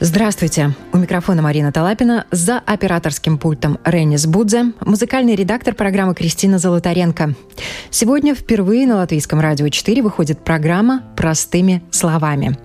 Здравствуйте! 0.00 0.76
У 0.92 0.96
микрофона 0.96 1.42
Марина 1.42 1.72
Талапина, 1.72 2.24
за 2.30 2.60
операторским 2.60 3.36
пультом 3.36 3.78
Реннис 3.84 4.26
Будзе, 4.26 4.72
музыкальный 4.80 5.34
редактор 5.34 5.74
программы 5.74 6.14
Кристина 6.14 6.60
Золотаренко. 6.60 7.34
Сегодня 7.90 8.36
впервые 8.36 8.86
на 8.86 8.98
Латвийском 8.98 9.40
радио 9.40 9.68
4 9.68 10.00
выходит 10.02 10.44
программа 10.44 11.02
«Простыми 11.16 11.82
словами». 11.90 12.56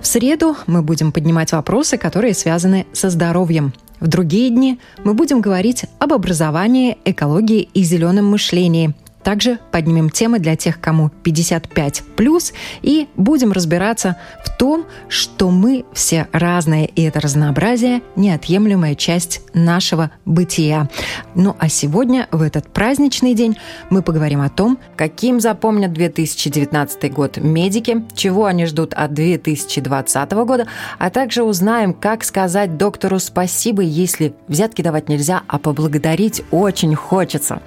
В 0.00 0.06
среду 0.06 0.56
мы 0.66 0.80
будем 0.80 1.12
поднимать 1.12 1.52
вопросы, 1.52 1.98
которые 1.98 2.32
связаны 2.32 2.86
со 2.94 3.10
здоровьем. 3.10 3.74
В 4.00 4.06
другие 4.06 4.48
дни 4.48 4.80
мы 5.04 5.12
будем 5.12 5.42
говорить 5.42 5.84
об 5.98 6.14
образовании, 6.14 6.96
экологии 7.04 7.68
и 7.74 7.82
зеленом 7.82 8.30
мышлении– 8.30 8.94
также 9.28 9.58
поднимем 9.72 10.08
темы 10.08 10.38
для 10.38 10.56
тех, 10.56 10.80
кому 10.80 11.10
55 11.10 12.02
плюс, 12.16 12.54
и 12.80 13.08
будем 13.14 13.52
разбираться 13.52 14.16
в 14.42 14.56
том, 14.56 14.86
что 15.10 15.50
мы 15.50 15.84
все 15.92 16.28
разные, 16.32 16.86
и 16.86 17.02
это 17.02 17.20
разнообразие– 17.20 18.00
неотъемлемая 18.16 18.94
часть 18.94 19.42
нашего 19.52 20.12
бытия. 20.24 20.88
Ну 21.34 21.54
а 21.58 21.68
сегодня, 21.68 22.26
в 22.32 22.40
этот 22.40 22.72
праздничный 22.72 23.34
день, 23.34 23.58
мы 23.90 24.00
поговорим 24.00 24.40
о 24.40 24.48
том, 24.48 24.78
каким 24.96 25.40
запомнят 25.40 25.92
2019 25.92 27.12
год 27.12 27.36
медики, 27.36 28.06
чего 28.14 28.46
они 28.46 28.64
ждут 28.64 28.94
от 28.94 29.12
2020 29.12 30.32
года, 30.32 30.66
а 30.98 31.10
также 31.10 31.42
узнаем, 31.42 31.92
как 31.92 32.24
сказать 32.24 32.78
доктору 32.78 33.18
спасибо, 33.18 33.82
если 33.82 34.34
взятки 34.48 34.80
давать 34.80 35.10
нельзя, 35.10 35.42
а 35.48 35.58
поблагодарить 35.58 36.42
очень 36.50 36.94
хочется. 36.94 37.60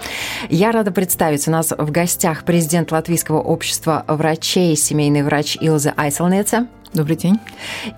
Я 0.49 0.71
рада 0.71 0.89
представить 0.89 1.50
у 1.51 1.53
нас 1.53 1.73
в 1.77 1.91
гостях 1.91 2.45
президент 2.45 2.93
Латвийского 2.93 3.41
общества 3.41 4.05
врачей, 4.07 4.73
семейный 4.77 5.21
врач 5.21 5.57
Илза 5.59 5.93
Айселнеца. 5.97 6.67
Добрый 6.93 7.17
день. 7.17 7.39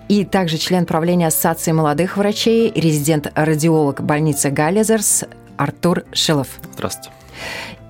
И 0.09 0.25
также 0.25 0.57
член 0.57 0.87
правления 0.87 1.27
Ассоциации 1.27 1.71
молодых 1.71 2.17
врачей, 2.17 2.71
резидент-радиолог 2.73 4.01
больницы 4.01 4.49
Галлизерс 4.49 5.25
Артур 5.55 6.03
Шилов. 6.13 6.47
Здравствуйте. 6.73 7.11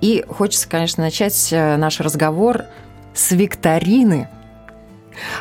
И 0.02 0.26
хочется, 0.28 0.68
конечно, 0.68 1.02
начать 1.02 1.54
э, 1.54 1.78
наш 1.78 2.02
разговор 2.02 2.66
с 3.14 3.32
викторины– 3.32 4.28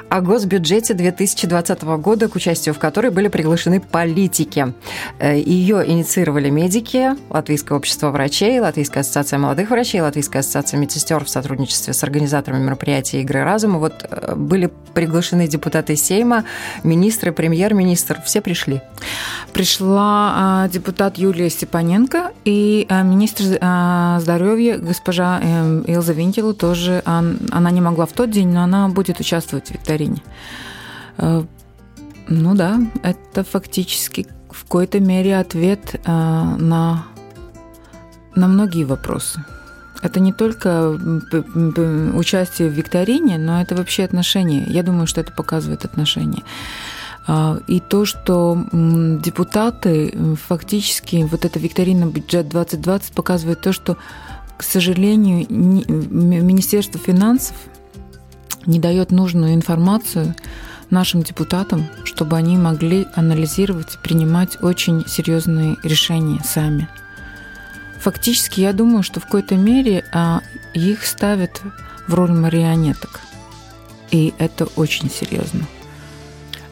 о 0.09 0.21
госбюджете 0.21 0.95
2020 0.95 1.83
года, 1.83 2.29
к 2.29 2.35
участию 2.35 2.75
в 2.75 2.79
которой 2.79 3.11
были 3.11 3.29
приглашены 3.29 3.81
политики. 3.81 4.75
Э, 5.19 5.39
Ее 5.39 5.85
инициировали 5.87 6.51
медики, 6.51 7.11
Латвийское 7.31 7.77
общество 7.79 8.11
врачей, 8.11 8.61
Латвийская 8.61 9.01
ассоциация 9.01 9.39
молодых 9.39 9.71
врачей, 9.71 10.01
Латвийская 10.01 10.41
ассоциация 10.41 10.79
медсестер 10.79 11.25
в 11.25 11.29
сотрудничестве 11.29 11.93
с 11.93 12.03
организаторами 12.03 12.65
мероприятия 12.65 13.21
«Игры 13.21 13.45
разума». 13.45 13.79
Вот 13.79 14.07
э, 14.09 14.35
были 14.35 14.71
приглашены 14.95 15.49
депутаты 15.49 15.97
Сейма, 15.97 16.45
министры, 16.83 17.33
премьер-министр, 17.33 18.21
все 18.25 18.41
пришли. 18.41 18.81
Пришла 19.53 20.33
а, 20.35 20.69
депутат 20.69 21.19
Юлия 21.19 21.51
Степаненко 21.51 22.33
и 22.45 22.87
а, 22.89 23.03
министр 23.03 23.59
а, 23.61 24.19
здоровья 24.21 24.79
госпожа 24.79 25.41
эм, 25.43 25.83
Илза 25.83 26.13
Винтилу 26.13 26.55
тоже. 26.55 27.03
Она 27.05 27.71
не 27.71 27.81
могла 27.81 28.07
в 28.07 28.13
тот 28.13 28.31
день, 28.31 28.49
но 28.49 28.63
она 28.63 28.89
будет 28.89 29.21
участвовать 29.21 29.62
в 29.69 29.71
викторине. 29.73 30.23
Э, 31.19 31.45
ну 32.29 32.55
да, 32.55 32.81
это 33.03 33.45
фактически 33.45 34.27
в 34.51 34.65
какой-то 34.65 35.01
мере 35.01 35.39
ответ 35.39 35.95
э, 35.95 35.99
на, 36.07 37.07
на 38.35 38.49
многие 38.49 38.85
вопросы. 38.85 39.45
Это 40.03 40.19
не 40.19 40.33
только 40.33 40.91
участие 42.15 42.69
в 42.69 42.73
викторине, 42.73 43.39
но 43.39 43.63
это 43.63 43.77
вообще 43.77 44.03
отношения. 44.03 44.65
Я 44.67 44.83
думаю, 44.83 45.07
что 45.07 45.21
это 45.21 45.33
показывает 45.33 45.85
отношения. 45.85 46.43
Э, 47.29 47.61
и 47.67 47.81
то, 47.81 48.05
что 48.05 48.67
депутаты 48.73 50.37
фактически, 50.47 51.27
вот 51.31 51.45
эта 51.45 51.59
викторина 51.59 52.07
бюджет 52.07 52.49
2020 52.49 53.15
показывает 53.15 53.61
то, 53.61 53.73
что, 53.73 53.97
к 54.57 54.63
сожалению, 54.63 55.47
Министерство 55.49 57.01
финансов 57.01 57.57
не 58.67 58.79
дает 58.79 59.11
нужную 59.11 59.55
информацию 59.55 60.35
нашим 60.91 61.23
депутатам, 61.23 61.87
чтобы 62.05 62.37
они 62.37 62.57
могли 62.57 63.07
анализировать 63.15 63.95
и 63.95 63.99
принимать 63.99 64.63
очень 64.63 65.07
серьезные 65.07 65.77
решения 65.83 66.41
сами. 66.45 66.89
Фактически, 68.01 68.61
я 68.61 68.73
думаю, 68.73 69.03
что 69.03 69.21
в 69.21 69.25
какой-то 69.25 69.57
мере 69.57 70.05
а, 70.13 70.41
их 70.75 71.07
ставят 71.07 71.63
в 72.09 72.15
роль 72.15 72.33
марионеток. 72.33 73.21
И 74.11 74.35
это 74.39 74.67
очень 74.77 75.11
серьезно. 75.11 75.67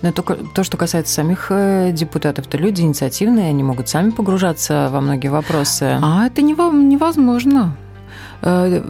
Но 0.03 0.13
только 0.13 0.37
то, 0.55 0.65
что 0.65 0.77
касается 0.77 1.13
самих 1.13 1.47
э, 1.51 1.93
депутатов, 1.93 2.47
то 2.47 2.57
люди 2.57 2.81
инициативные, 2.81 3.49
они 3.49 3.63
могут 3.63 3.89
сами 3.89 4.11
погружаться 4.11 4.89
во 4.91 5.01
многие 5.01 5.29
вопросы. 5.29 5.99
А 6.03 6.27
это 6.27 6.43
невозможно. 6.43 7.77
Э, 8.43 8.83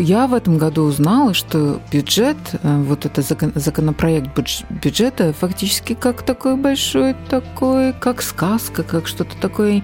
я 0.00 0.26
в 0.26 0.34
этом 0.34 0.58
году 0.58 0.82
узнала, 0.82 1.34
что 1.34 1.80
бюджет, 1.90 2.36
э, 2.62 2.82
вот 2.82 3.04
это 3.04 3.22
законопроект 3.22 4.30
бюджета, 4.70 5.32
фактически 5.32 5.94
как 5.94 6.22
такой 6.22 6.56
большой, 6.56 7.14
такой, 7.28 7.92
как 7.92 8.22
сказка, 8.22 8.82
как 8.82 9.06
что-то 9.06 9.36
такое 9.40 9.82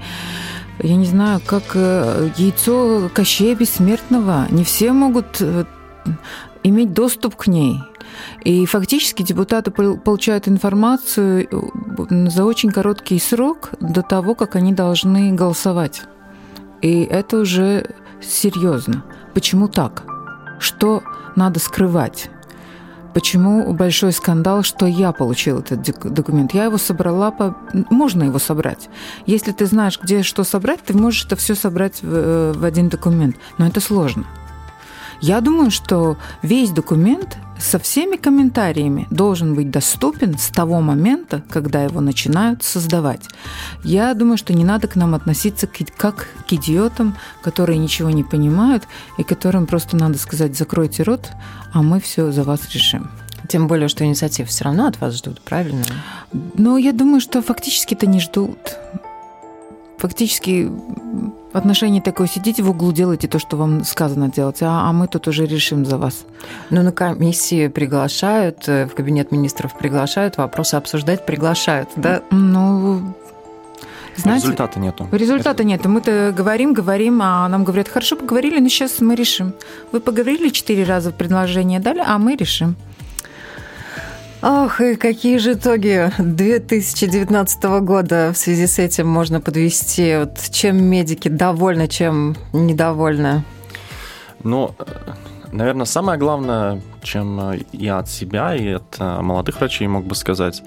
я 0.83 0.97
не 0.97 1.05
знаю, 1.07 1.41
как 1.45 1.63
э, 1.75 2.31
яйцо 2.37 3.11
Кощея 3.13 3.55
Бессмертного. 3.55 4.47
Не 4.51 4.65
все 4.65 4.93
могут 4.93 5.41
иметь 6.65 6.93
доступ 6.93 7.37
к 7.37 7.47
ней. 7.47 7.81
И 8.43 8.67
фактически 8.67 9.23
депутаты 9.23 9.71
получают 9.71 10.49
информацию 10.49 11.49
за 12.09 12.45
очень 12.45 12.71
короткий 12.71 13.19
срок 13.19 13.71
до 13.81 14.03
того, 14.03 14.35
как 14.35 14.57
они 14.57 14.73
должны 14.73 15.33
голосовать. 15.33 16.03
И 16.81 17.03
это 17.03 17.39
уже 17.39 17.95
серьезно. 18.23 19.05
Почему 19.35 19.69
так? 19.69 20.05
Что 20.59 21.03
надо 21.37 21.61
скрывать? 21.61 22.31
Почему 23.15 23.73
большой 23.75 24.13
скандал, 24.13 24.63
что 24.63 24.87
я 24.87 25.13
получил 25.13 25.59
этот 25.59 25.83
документ? 26.15 26.55
Я 26.55 26.65
его 26.65 26.79
собрала, 26.79 27.31
по... 27.31 27.57
можно 27.91 28.25
его 28.25 28.39
собрать. 28.39 28.89
Если 29.27 29.53
ты 29.53 29.67
знаешь, 29.67 30.01
где 30.03 30.23
что 30.23 30.45
собрать, 30.45 30.81
ты 30.83 30.97
можешь 30.97 31.27
это 31.27 31.37
все 31.37 31.55
собрать 31.55 32.03
в, 32.03 32.09
э, 32.15 32.53
в 32.53 32.65
один 32.65 32.89
документ. 32.89 33.37
Но 33.59 33.67
это 33.67 33.81
сложно. 33.81 34.25
Я 35.23 35.41
думаю, 35.41 35.71
что 35.71 36.17
весь 36.43 36.71
документ 36.71 37.39
со 37.57 37.79
всеми 37.79 38.17
комментариями 38.17 39.07
должен 39.09 39.55
быть 39.55 39.71
доступен 39.71 40.37
с 40.37 40.49
того 40.49 40.81
момента, 40.81 41.45
когда 41.49 41.85
его 41.85 42.01
начинают 42.01 42.65
создавать. 42.65 43.29
Я 43.85 44.13
думаю, 44.15 44.37
что 44.37 44.53
не 44.53 44.65
надо 44.65 44.89
к 44.89 44.97
нам 44.97 45.15
относиться 45.15 45.69
как 45.97 46.27
к 46.49 46.53
идиотам, 46.53 47.17
которые 47.41 47.79
ничего 47.79 48.11
не 48.11 48.25
понимают 48.25 48.83
и 49.17 49.23
которым 49.23 49.67
просто 49.67 49.97
надо 49.97 50.19
сказать 50.19 50.59
«закройте 50.59 51.05
рот, 51.05 51.31
а 51.73 51.83
мы 51.83 52.01
все 52.01 52.33
за 52.33 52.43
вас 52.43 52.69
решим». 52.75 53.09
Тем 53.47 53.69
более, 53.69 53.87
что 53.87 54.05
инициатив 54.05 54.49
все 54.49 54.65
равно 54.65 54.89
от 54.89 55.01
вас 55.01 55.15
ждут, 55.15 55.41
правильно? 55.41 55.85
Ну, 56.33 56.77
я 56.79 56.93
думаю, 56.93 57.21
что 57.21 57.43
фактически 57.43 57.95
это 57.95 58.07
не 58.07 58.19
ждут. 58.19 58.59
Фактически 60.03 60.69
отношении 61.53 62.01
такое, 62.01 62.27
сидите 62.27 62.63
в 62.65 62.71
углу, 62.71 62.91
делайте 62.91 63.29
то, 63.29 63.39
что 63.39 63.57
вам 63.57 63.85
сказано 63.85 64.29
делать, 64.33 64.63
а, 64.63 64.89
а 64.89 64.93
мы 64.93 65.07
тут 65.07 65.29
уже 65.29 65.47
решим 65.47 65.87
за 65.87 65.97
вас. 65.97 66.25
Ну, 66.71 66.83
на 66.83 66.91
комиссии 66.91 67.69
приглашают, 67.69 68.69
э, 68.69 68.87
в 68.87 68.97
кабинет 68.97 69.31
министров 69.31 69.79
приглашают, 69.79 70.39
вопросы 70.39 70.75
обсуждать 70.75 71.25
приглашают, 71.25 71.89
да? 71.95 72.21
Ну, 72.33 73.15
знаете, 74.17 74.47
результата 74.47 74.81
нету. 74.81 75.09
Результата 75.13 75.63
нету. 75.63 75.89
Мы-то 75.89 76.35
говорим, 76.37 76.73
говорим, 76.73 77.21
а 77.23 77.49
нам 77.49 77.63
говорят, 77.63 77.87
хорошо, 77.87 78.17
поговорили, 78.17 78.59
но 78.59 78.69
сейчас 78.69 79.01
мы 79.01 79.15
решим. 79.15 79.55
Вы 79.93 80.01
поговорили 80.01 80.49
четыре 80.49 80.83
раза 80.83 81.13
в 81.13 81.15
предложение 81.15 81.79
дали, 81.79 82.03
а 82.05 82.19
мы 82.19 82.35
решим. 82.35 82.75
Ох, 84.43 84.81
и 84.81 84.97
какие 84.97 85.39
же 85.39 85.53
итоги 85.53 86.11
2019 86.19 87.63
года 87.81 88.33
в 88.35 88.37
связи 88.37 88.67
с 88.67 88.81
этим 88.81 89.07
можно 89.07 89.41
подвести? 89.41 90.17
Вот 90.17 90.37
чем 90.51 90.83
медики 90.83 91.29
довольны, 91.29 91.87
чем 91.87 92.35
недовольны? 92.53 93.45
Ну, 94.43 94.75
наверное, 95.53 95.87
самое 95.87 96.19
главное, 96.19 96.83
чем 97.05 97.53
я 97.71 97.99
от 97.99 98.09
себя 98.09 98.57
и 98.57 98.73
от 98.73 98.97
э, 98.99 99.21
молодых 99.21 99.61
врачей 99.61 99.87
мог 99.87 100.07
бы 100.07 100.17
сказать, 100.17 100.61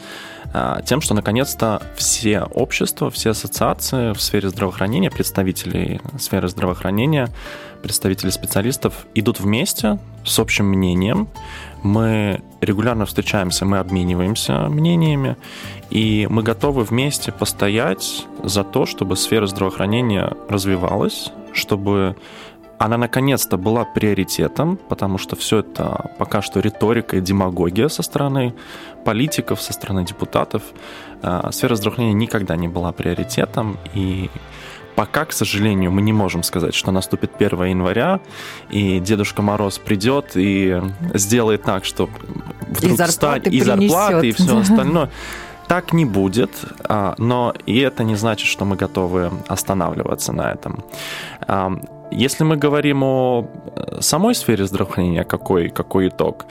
э, 0.53 0.77
тем, 0.85 1.01
что 1.01 1.13
наконец-то 1.13 1.81
все 1.97 2.43
общества, 2.43 3.11
все 3.11 3.31
ассоциации 3.31 4.13
в 4.13 4.21
сфере 4.21 4.47
здравоохранения, 4.47 5.11
представители 5.11 5.99
сферы 6.17 6.47
здравоохранения 6.47 7.27
представители 7.85 8.31
специалистов 8.31 9.05
идут 9.13 9.39
вместе 9.39 9.99
с 10.25 10.39
общим 10.39 10.65
мнением. 10.65 11.27
Мы 11.83 12.41
регулярно 12.59 13.05
встречаемся, 13.05 13.63
мы 13.63 13.77
обмениваемся 13.77 14.69
мнениями, 14.69 15.37
и 15.91 16.25
мы 16.27 16.41
готовы 16.41 16.83
вместе 16.83 17.31
постоять 17.31 18.25
за 18.43 18.63
то, 18.63 18.87
чтобы 18.87 19.15
сфера 19.15 19.45
здравоохранения 19.45 20.33
развивалась, 20.49 21.31
чтобы 21.53 22.15
она 22.79 22.97
наконец-то 22.97 23.55
была 23.55 23.85
приоритетом, 23.85 24.79
потому 24.89 25.19
что 25.19 25.35
все 25.35 25.59
это 25.59 26.09
пока 26.17 26.41
что 26.41 26.61
риторика 26.61 27.17
и 27.17 27.21
демагогия 27.21 27.87
со 27.87 28.01
стороны 28.01 28.55
политиков, 29.05 29.61
со 29.61 29.73
стороны 29.73 30.03
депутатов. 30.03 30.63
А, 31.21 31.51
сфера 31.51 31.75
здравоохранения 31.75 32.15
никогда 32.15 32.55
не 32.55 32.67
была 32.67 32.91
приоритетом, 32.91 33.77
и 33.93 34.31
пока, 34.95 35.25
к 35.25 35.33
сожалению, 35.33 35.91
мы 35.91 36.01
не 36.01 36.13
можем 36.13 36.43
сказать, 36.43 36.73
что 36.73 36.91
наступит 36.91 37.31
1 37.37 37.63
января, 37.65 38.19
и 38.69 38.99
Дедушка 38.99 39.41
Мороз 39.41 39.77
придет 39.77 40.31
и 40.35 40.81
сделает 41.13 41.63
так, 41.63 41.85
что 41.85 42.09
вдруг 42.67 42.91
и 42.91 42.95
зарплаты, 42.95 43.49
и, 43.49 43.61
зарплаты, 43.61 44.29
и 44.29 44.31
все 44.31 44.57
остальное. 44.59 45.09
Так 45.67 45.93
не 45.93 46.05
будет, 46.05 46.51
а, 46.83 47.15
но 47.17 47.53
и 47.65 47.79
это 47.79 48.03
не 48.03 48.15
значит, 48.15 48.47
что 48.47 48.65
мы 48.65 48.75
готовы 48.75 49.31
останавливаться 49.47 50.31
на 50.31 50.51
этом. 50.51 50.83
Если 52.15 52.45
мы 52.45 52.55
говорим 52.55 53.03
о 53.03 53.45
э, 53.75 54.01
самой 54.01 54.35
сфере 54.35 54.65
здравоохранения, 54.65 55.25
какой, 55.25 55.69
какой 55.69 56.07
итог? 56.07 56.45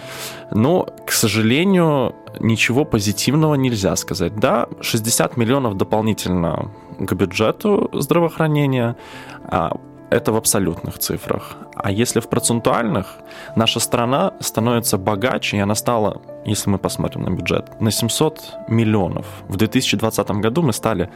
Ну, 0.51 0.87
к 1.07 1.13
сожалению, 1.13 2.15
ничего 2.39 2.85
позитивного 2.85 3.55
нельзя 3.55 3.97
сказать. 3.97 4.37
Да, 4.37 4.69
60 4.81 5.39
миллионов 5.39 5.77
дополнительно 5.77 6.71
к 6.99 7.15
бюджету 7.15 7.89
здравоохранения, 7.95 8.97
а, 9.45 9.77
это 10.11 10.33
в 10.33 10.37
абсолютных 10.37 10.99
цифрах. 10.99 11.57
А 11.75 11.91
если 11.91 12.21
в 12.21 12.29
процентуальных, 12.29 13.17
наша 13.57 13.81
страна 13.81 14.33
становится 14.41 14.99
богаче, 14.99 15.57
и 15.57 15.61
она 15.61 15.75
стала, 15.75 16.21
если 16.45 16.71
мы 16.71 16.79
посмотрим 16.79 17.23
на 17.23 17.31
бюджет, 17.31 17.81
на 17.81 17.91
700 17.91 18.69
миллионов. 18.69 19.27
В 19.49 19.57
2020 19.57 20.31
году 20.31 20.63
мы 20.63 20.73
стали 20.73 21.09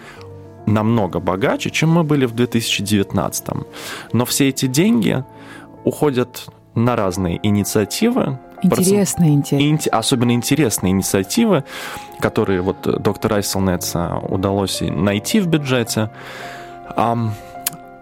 намного 0.68 1.20
богаче, 1.20 1.70
чем 1.70 1.90
мы 1.90 2.04
были 2.04 2.26
в 2.26 2.34
2019. 2.34 3.46
Но 4.12 4.24
все 4.24 4.48
эти 4.48 4.66
деньги 4.66 5.24
уходят 5.84 6.46
на 6.74 6.96
разные 6.96 7.40
инициативы. 7.42 8.38
Интересные, 8.62 9.34
интересные. 9.34 9.90
Особенно 9.92 10.32
интересные 10.32 10.90
инициативы, 10.90 11.64
которые 12.20 12.60
вот 12.60 13.02
доктор 13.02 13.34
Айселнец 13.34 13.94
удалось 14.28 14.80
найти 14.80 15.40
в 15.40 15.46
бюджете. 15.46 16.10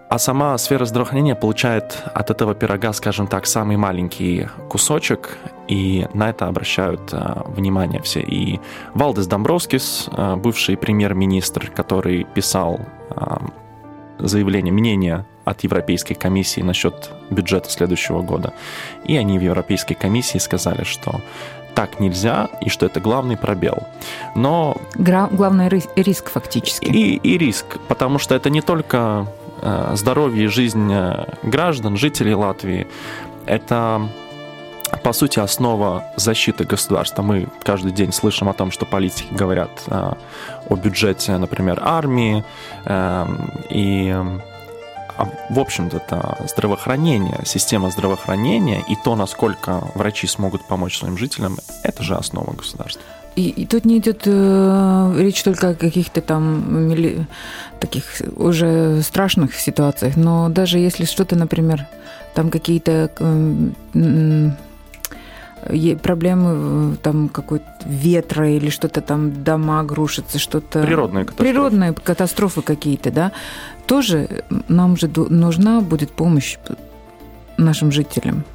А 0.09 0.19
сама 0.19 0.57
сфера 0.57 0.85
здравоохранения 0.85 1.35
получает 1.35 2.01
от 2.13 2.31
этого 2.31 2.55
пирога, 2.55 2.93
скажем 2.93 3.27
так, 3.27 3.45
самый 3.45 3.75
маленький 3.75 4.47
кусочек, 4.69 5.37
и 5.67 6.07
на 6.13 6.29
это 6.29 6.47
обращают 6.47 7.09
а, 7.11 7.43
внимание 7.47 8.01
все. 8.01 8.21
И 8.21 8.61
Валдес 8.93 9.27
Домбровскис, 9.27 10.07
а, 10.11 10.37
бывший 10.37 10.77
премьер-министр, 10.77 11.71
который 11.75 12.23
писал 12.23 12.79
а, 13.09 13.41
заявление, 14.17 14.73
мнение 14.73 15.25
от 15.43 15.63
Европейской 15.63 16.13
комиссии 16.13 16.61
насчет 16.61 17.11
бюджета 17.29 17.69
следующего 17.69 18.21
года. 18.21 18.53
И 19.03 19.17
они 19.17 19.37
в 19.37 19.41
Европейской 19.41 19.93
комиссии 19.93 20.37
сказали, 20.37 20.83
что 20.83 21.21
так 21.75 21.99
нельзя, 21.99 22.49
и 22.61 22.69
что 22.69 22.85
это 22.85 23.01
главный 23.01 23.37
пробел. 23.37 23.83
Но... 24.35 24.77
Гра- 24.95 25.29
главный 25.31 25.69
риск 25.69 26.31
фактически. 26.31 26.85
И, 26.85 27.17
и 27.17 27.37
риск, 27.37 27.77
потому 27.87 28.19
что 28.19 28.35
это 28.35 28.49
не 28.49 28.61
только 28.61 29.27
здоровье 29.93 30.45
и 30.45 30.47
жизнь 30.47 30.91
э, 30.91 31.25
граждан, 31.43 31.97
жителей 31.97 32.35
Латвии. 32.35 32.87
Это 33.45 34.09
по 35.03 35.11
сути, 35.11 35.39
основа 35.39 36.05
защиты 36.15 36.63
государства. 36.63 37.21
Мы 37.21 37.47
каждый 37.63 37.91
день 37.91 38.13
слышим 38.13 38.47
о 38.47 38.53
том, 38.53 38.71
что 38.71 38.85
политики 38.85 39.33
говорят 39.33 39.69
э, 39.87 40.13
о 40.69 40.75
бюджете, 40.75 41.37
например, 41.37 41.79
армии. 41.83 42.45
И, 43.69 44.15
а, 45.17 45.29
в 45.49 45.59
общем-то, 45.59 45.97
это 45.97 46.37
здравоохранение, 46.47 47.41
система 47.43 47.89
здравоохранения 47.89 48.83
и 48.87 48.95
то, 48.95 49.15
насколько 49.15 49.83
врачи 49.95 50.27
смогут 50.27 50.65
помочь 50.65 50.99
своим 50.99 51.17
жителям, 51.17 51.57
это 51.83 52.03
же 52.03 52.15
основа 52.15 52.53
государства. 52.53 53.01
И, 53.37 53.49
и 53.49 53.65
тут 53.67 53.85
не 53.85 53.99
идет 53.99 54.23
э, 54.25 55.15
речь 55.19 55.43
только 55.43 55.69
о 55.69 55.75
каких-то 55.75 56.21
там 56.21 56.89
мили, 56.89 57.27
таких 57.79 58.03
уже 58.35 59.03
страшных 59.03 59.53
ситуациях, 59.53 60.15
но 60.15 60.49
даже 60.49 60.79
если 60.79 61.05
что-то, 61.05 61.35
например, 61.35 61.85
там 62.33 62.49
какие-то 62.49 63.11
э, 63.93 64.49
проблемы 66.01 66.93
э, 66.93 66.95
там 67.03 67.29
какой-то 67.29 67.67
ветра 67.85 68.49
или 68.49 68.71
что-то 68.71 69.01
там 69.01 69.43
дома 69.43 69.83
грушатся, 69.83 70.39
что-то... 70.39 70.81
Природные 70.81 71.25
катастрофы. 71.25 71.51
Природные 71.51 71.93
катастрофы 71.93 72.61
какие-то, 72.63 73.11
да. 73.11 73.31
Тоже 73.85 74.45
нам 74.67 74.97
же 74.97 75.11
нужна 75.15 75.81
будет 75.81 76.09
помощь 76.09 76.57
нашим 77.57 77.91
жителям 77.91 78.45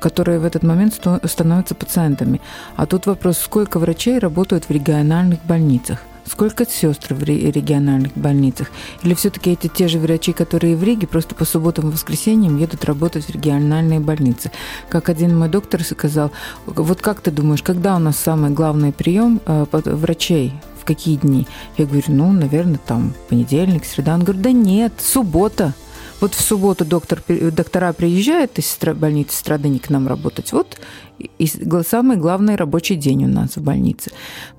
которые 0.00 0.38
в 0.38 0.44
этот 0.44 0.62
момент 0.62 0.94
становятся 1.24 1.74
пациентами. 1.74 2.40
А 2.76 2.86
тут 2.86 3.06
вопрос, 3.06 3.38
сколько 3.38 3.78
врачей 3.78 4.18
работают 4.18 4.64
в 4.64 4.70
региональных 4.70 5.44
больницах? 5.44 6.00
Сколько 6.28 6.66
сестр 6.68 7.14
в 7.14 7.22
региональных 7.22 8.12
больницах? 8.16 8.72
Или 9.04 9.14
все-таки 9.14 9.52
эти 9.52 9.68
те 9.68 9.86
же 9.86 10.00
врачи, 10.00 10.32
которые 10.32 10.76
в 10.76 10.82
Риге, 10.82 11.06
просто 11.06 11.36
по 11.36 11.44
субботам 11.44 11.88
и 11.88 11.92
воскресеньям 11.92 12.56
едут 12.58 12.84
работать 12.84 13.26
в 13.26 13.30
региональные 13.30 14.00
больницы? 14.00 14.50
Как 14.88 15.08
один 15.08 15.38
мой 15.38 15.48
доктор 15.48 15.84
сказал, 15.84 16.32
вот 16.66 17.00
как 17.00 17.20
ты 17.20 17.30
думаешь, 17.30 17.62
когда 17.62 17.94
у 17.94 18.00
нас 18.00 18.16
самый 18.16 18.50
главный 18.50 18.92
прием 18.92 19.40
э, 19.46 19.66
врачей 19.70 20.52
в 20.80 20.84
какие 20.84 21.16
дни? 21.16 21.46
Я 21.76 21.86
говорю, 21.86 22.02
ну, 22.08 22.32
наверное, 22.32 22.80
там 22.84 23.14
понедельник, 23.28 23.84
среда. 23.84 24.14
Он 24.14 24.24
говорит, 24.24 24.42
да 24.42 24.50
нет, 24.50 24.94
суббота. 24.98 25.74
Вот 26.20 26.34
в 26.34 26.40
субботу 26.40 26.84
доктор, 26.84 27.22
доктора 27.28 27.92
приезжают 27.92 28.58
из 28.58 28.76
больницы 28.94 29.36
Страдани 29.36 29.78
к 29.78 29.90
нам 29.90 30.08
работать. 30.08 30.52
Вот 30.52 30.78
и 31.18 31.46
самый 31.86 32.16
главный 32.16 32.56
рабочий 32.56 32.96
день 32.96 33.24
у 33.24 33.28
нас 33.28 33.56
в 33.56 33.62
больнице. 33.62 34.10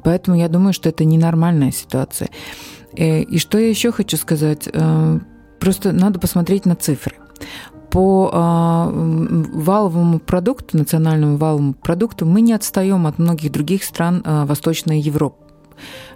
Поэтому 0.03 0.37
я 0.37 0.49
думаю, 0.49 0.73
что 0.73 0.89
это 0.89 1.03
ненормальная 1.05 1.71
ситуация. 1.71 2.29
Э, 2.95 3.21
и 3.21 3.37
что 3.39 3.57
я 3.57 3.69
еще 3.69 3.91
хочу 3.91 4.17
сказать? 4.17 4.67
Э, 4.71 5.19
просто 5.59 5.91
надо 5.91 6.19
посмотреть 6.19 6.65
на 6.65 6.75
цифры 6.75 7.15
по 7.89 8.29
а, 8.33 8.91
валовому 8.91 10.19
продукту, 10.19 10.77
национальному 10.77 11.37
валовому 11.37 11.73
продукту, 11.73 12.25
мы 12.25 12.41
не 12.41 12.53
отстаем 12.53 13.07
от 13.07 13.17
многих 13.17 13.51
других 13.51 13.83
стран 13.83 14.21
а, 14.25 14.45
Восточной 14.45 14.99
Европы. 14.99 15.46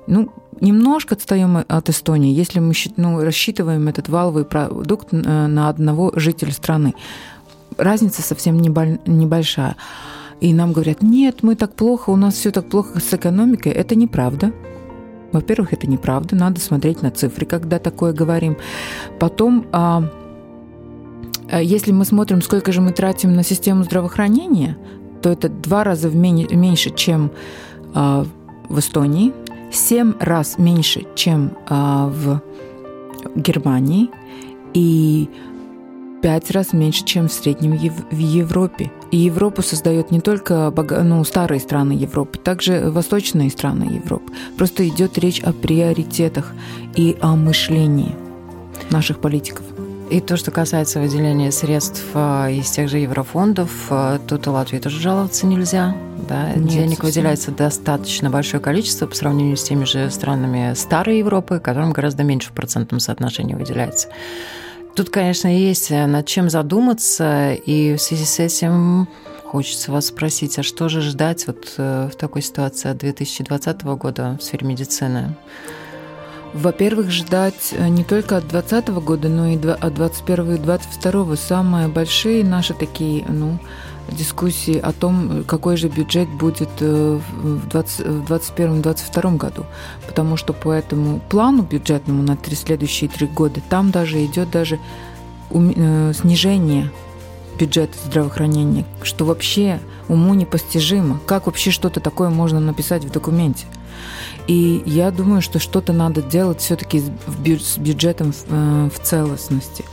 Ну, 0.07 0.29
немножко 0.59 1.15
отстаем 1.15 1.57
от 1.67 1.89
Эстонии, 1.89 2.33
если 2.33 2.59
мы 2.59 2.73
ну, 2.97 3.23
рассчитываем 3.23 3.87
этот 3.87 4.09
валовый 4.09 4.45
продукт 4.45 5.09
э, 5.11 5.17
на 5.47 5.69
одного 5.69 6.11
жителя 6.15 6.51
страны. 6.51 6.93
Разница 7.77 8.21
совсем 8.21 8.59
небольшая. 8.59 9.75
И 10.41 10.53
нам 10.53 10.73
говорят, 10.73 11.03
нет, 11.03 11.43
мы 11.43 11.55
так 11.55 11.75
плохо, 11.75 12.09
у 12.09 12.15
нас 12.15 12.33
все 12.33 12.51
так 12.51 12.67
плохо 12.67 12.99
с 12.99 13.13
экономикой. 13.13 13.71
Это 13.71 13.95
неправда. 13.95 14.51
Во-первых, 15.31 15.71
это 15.73 15.87
неправда. 15.87 16.35
Надо 16.35 16.59
смотреть 16.59 17.01
на 17.01 17.11
цифры, 17.11 17.45
когда 17.45 17.79
такое 17.79 18.11
говорим. 18.11 18.57
Потом, 19.19 19.67
а, 19.71 20.03
а 21.49 21.61
если 21.61 21.91
мы 21.91 22.05
смотрим, 22.05 22.41
сколько 22.41 22.71
же 22.71 22.81
мы 22.81 22.91
тратим 22.91 23.33
на 23.33 23.43
систему 23.43 23.83
здравоохранения, 23.83 24.77
то 25.21 25.29
это 25.29 25.47
два 25.47 25.83
раза 25.83 26.09
меньше, 26.09 26.89
чем 26.89 27.31
а, 27.93 28.25
в 28.67 28.79
Эстонии, 28.79 29.33
7 29.71 30.15
раз 30.19 30.57
меньше, 30.57 31.05
чем 31.15 31.57
а, 31.67 32.07
в 32.07 32.41
Германии, 33.35 34.09
и 34.73 35.29
5 36.21 36.51
раз 36.51 36.73
меньше, 36.73 37.03
чем 37.03 37.27
в 37.27 37.33
среднем 37.33 37.77
в 37.77 38.17
Европе. 38.17 38.91
И 39.11 39.17
Европу 39.17 39.61
создает 39.61 40.11
не 40.11 40.21
только 40.21 40.71
ну, 41.03 41.23
старые 41.23 41.59
страны 41.59 41.93
Европы, 41.93 42.37
также 42.37 42.89
восточные 42.91 43.49
страны 43.49 43.83
Европы. 43.83 44.31
Просто 44.57 44.87
идет 44.87 45.17
речь 45.17 45.41
о 45.41 45.51
приоритетах 45.51 46.53
и 46.95 47.17
о 47.21 47.35
мышлении 47.35 48.15
наших 48.89 49.19
политиков. 49.19 49.65
И 50.09 50.19
то, 50.19 50.35
что 50.35 50.51
касается 50.51 50.99
выделения 50.99 51.51
средств 51.51 52.03
а, 52.13 52.49
из 52.49 52.69
тех 52.69 52.89
же 52.89 52.97
еврофондов, 52.97 53.71
а, 53.89 54.19
тут 54.19 54.45
и 54.45 54.49
Латвии 54.49 54.79
тоже 54.79 54.99
жаловаться 54.99 55.47
нельзя. 55.47 55.95
Да? 56.27 56.53
Нет, 56.53 56.67
Денег 56.67 56.97
совсем. 56.97 57.05
выделяется 57.05 57.51
достаточно 57.51 58.29
большое 58.29 58.61
количество 58.61 59.07
по 59.07 59.15
сравнению 59.15 59.57
с 59.57 59.63
теми 59.63 59.85
же 59.85 60.09
странами 60.09 60.73
старой 60.75 61.19
Европы, 61.19 61.59
которым 61.59 61.91
гораздо 61.91 62.23
меньше 62.23 62.49
в 62.49 62.53
процентном 62.53 62.99
соотношении 62.99 63.53
выделяется. 63.53 64.09
Тут, 64.95 65.09
конечно, 65.09 65.47
есть 65.47 65.91
э, 65.91 66.05
над 66.05 66.25
чем 66.27 66.49
задуматься, 66.49 67.53
и 67.53 67.95
в 67.95 68.01
связи 68.01 68.25
с 68.25 68.39
этим 68.39 69.07
хочется 69.45 69.91
вас 69.91 70.07
спросить, 70.07 70.59
а 70.59 70.63
что 70.63 70.89
же 70.89 71.01
ждать 71.01 71.47
вот 71.47 71.73
э, 71.77 72.09
в 72.11 72.15
такой 72.15 72.41
ситуации 72.41 72.89
от 72.89 72.97
2020 72.97 73.83
года 73.83 74.37
в 74.39 74.43
сфере 74.43 74.67
медицины? 74.67 75.35
Во-первых, 76.53 77.09
ждать 77.11 77.71
э, 77.71 77.87
не 77.87 78.03
только 78.03 78.37
от 78.37 78.47
2020 78.49 78.89
года, 79.03 79.29
но 79.29 79.47
и 79.47 79.55
от 79.55 79.93
2021 79.93 80.55
и 80.55 80.57
2022 80.57 81.35
самые 81.37 81.87
большие 81.87 82.43
наши 82.43 82.73
такие, 82.73 83.23
ну, 83.29 83.59
дискуссии 84.15 84.77
о 84.77 84.91
том, 84.91 85.43
какой 85.45 85.77
же 85.77 85.87
бюджет 85.87 86.29
будет 86.29 86.69
э, 86.79 87.19
в 87.41 87.67
2021-2022 87.67 89.37
году. 89.37 89.65
Потому 90.07 90.37
что 90.37 90.53
по 90.53 90.71
этому 90.71 91.19
плану 91.29 91.63
бюджетному 91.63 92.23
на 92.23 92.35
три 92.35 92.55
следующие 92.55 93.09
три 93.09 93.27
года 93.27 93.61
там 93.69 93.91
даже 93.91 94.23
идет 94.25 94.51
даже 94.51 94.79
э, 95.49 96.13
снижение 96.15 96.91
бюджета 97.59 97.93
здравоохранения, 98.05 98.85
что 99.03 99.25
вообще 99.25 99.79
уму 100.07 100.33
непостижимо. 100.33 101.19
Как 101.25 101.45
вообще 101.45 101.71
что-то 101.71 101.99
такое 101.99 102.29
можно 102.29 102.59
написать 102.59 103.03
в 103.05 103.11
документе? 103.11 103.65
И 104.47 104.81
я 104.85 105.11
думаю, 105.11 105.41
что 105.41 105.59
что-то 105.59 105.93
надо 105.93 106.21
делать 106.21 106.59
все-таки 106.59 107.01
с 107.01 107.77
бюджетом 107.77 108.33
э, 108.47 108.89
в 108.93 108.99
целостности, 108.99 109.85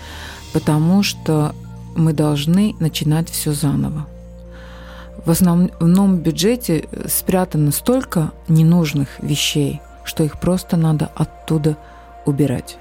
потому 0.53 1.03
что 1.03 1.55
мы 1.99 2.13
должны 2.13 2.75
начинать 2.81 3.29
все 3.29 3.53
заново. 3.53 4.07
В 5.25 5.31
основном 5.31 6.19
бюджете 6.19 6.89
спрятано 7.07 7.73
столько 7.73 8.33
ненужных 8.47 9.09
вещей, 9.21 9.81
что 10.05 10.25
их 10.25 10.41
просто 10.41 10.77
надо 10.77 11.11
оттуда 11.15 11.77
убирать. 12.25 12.79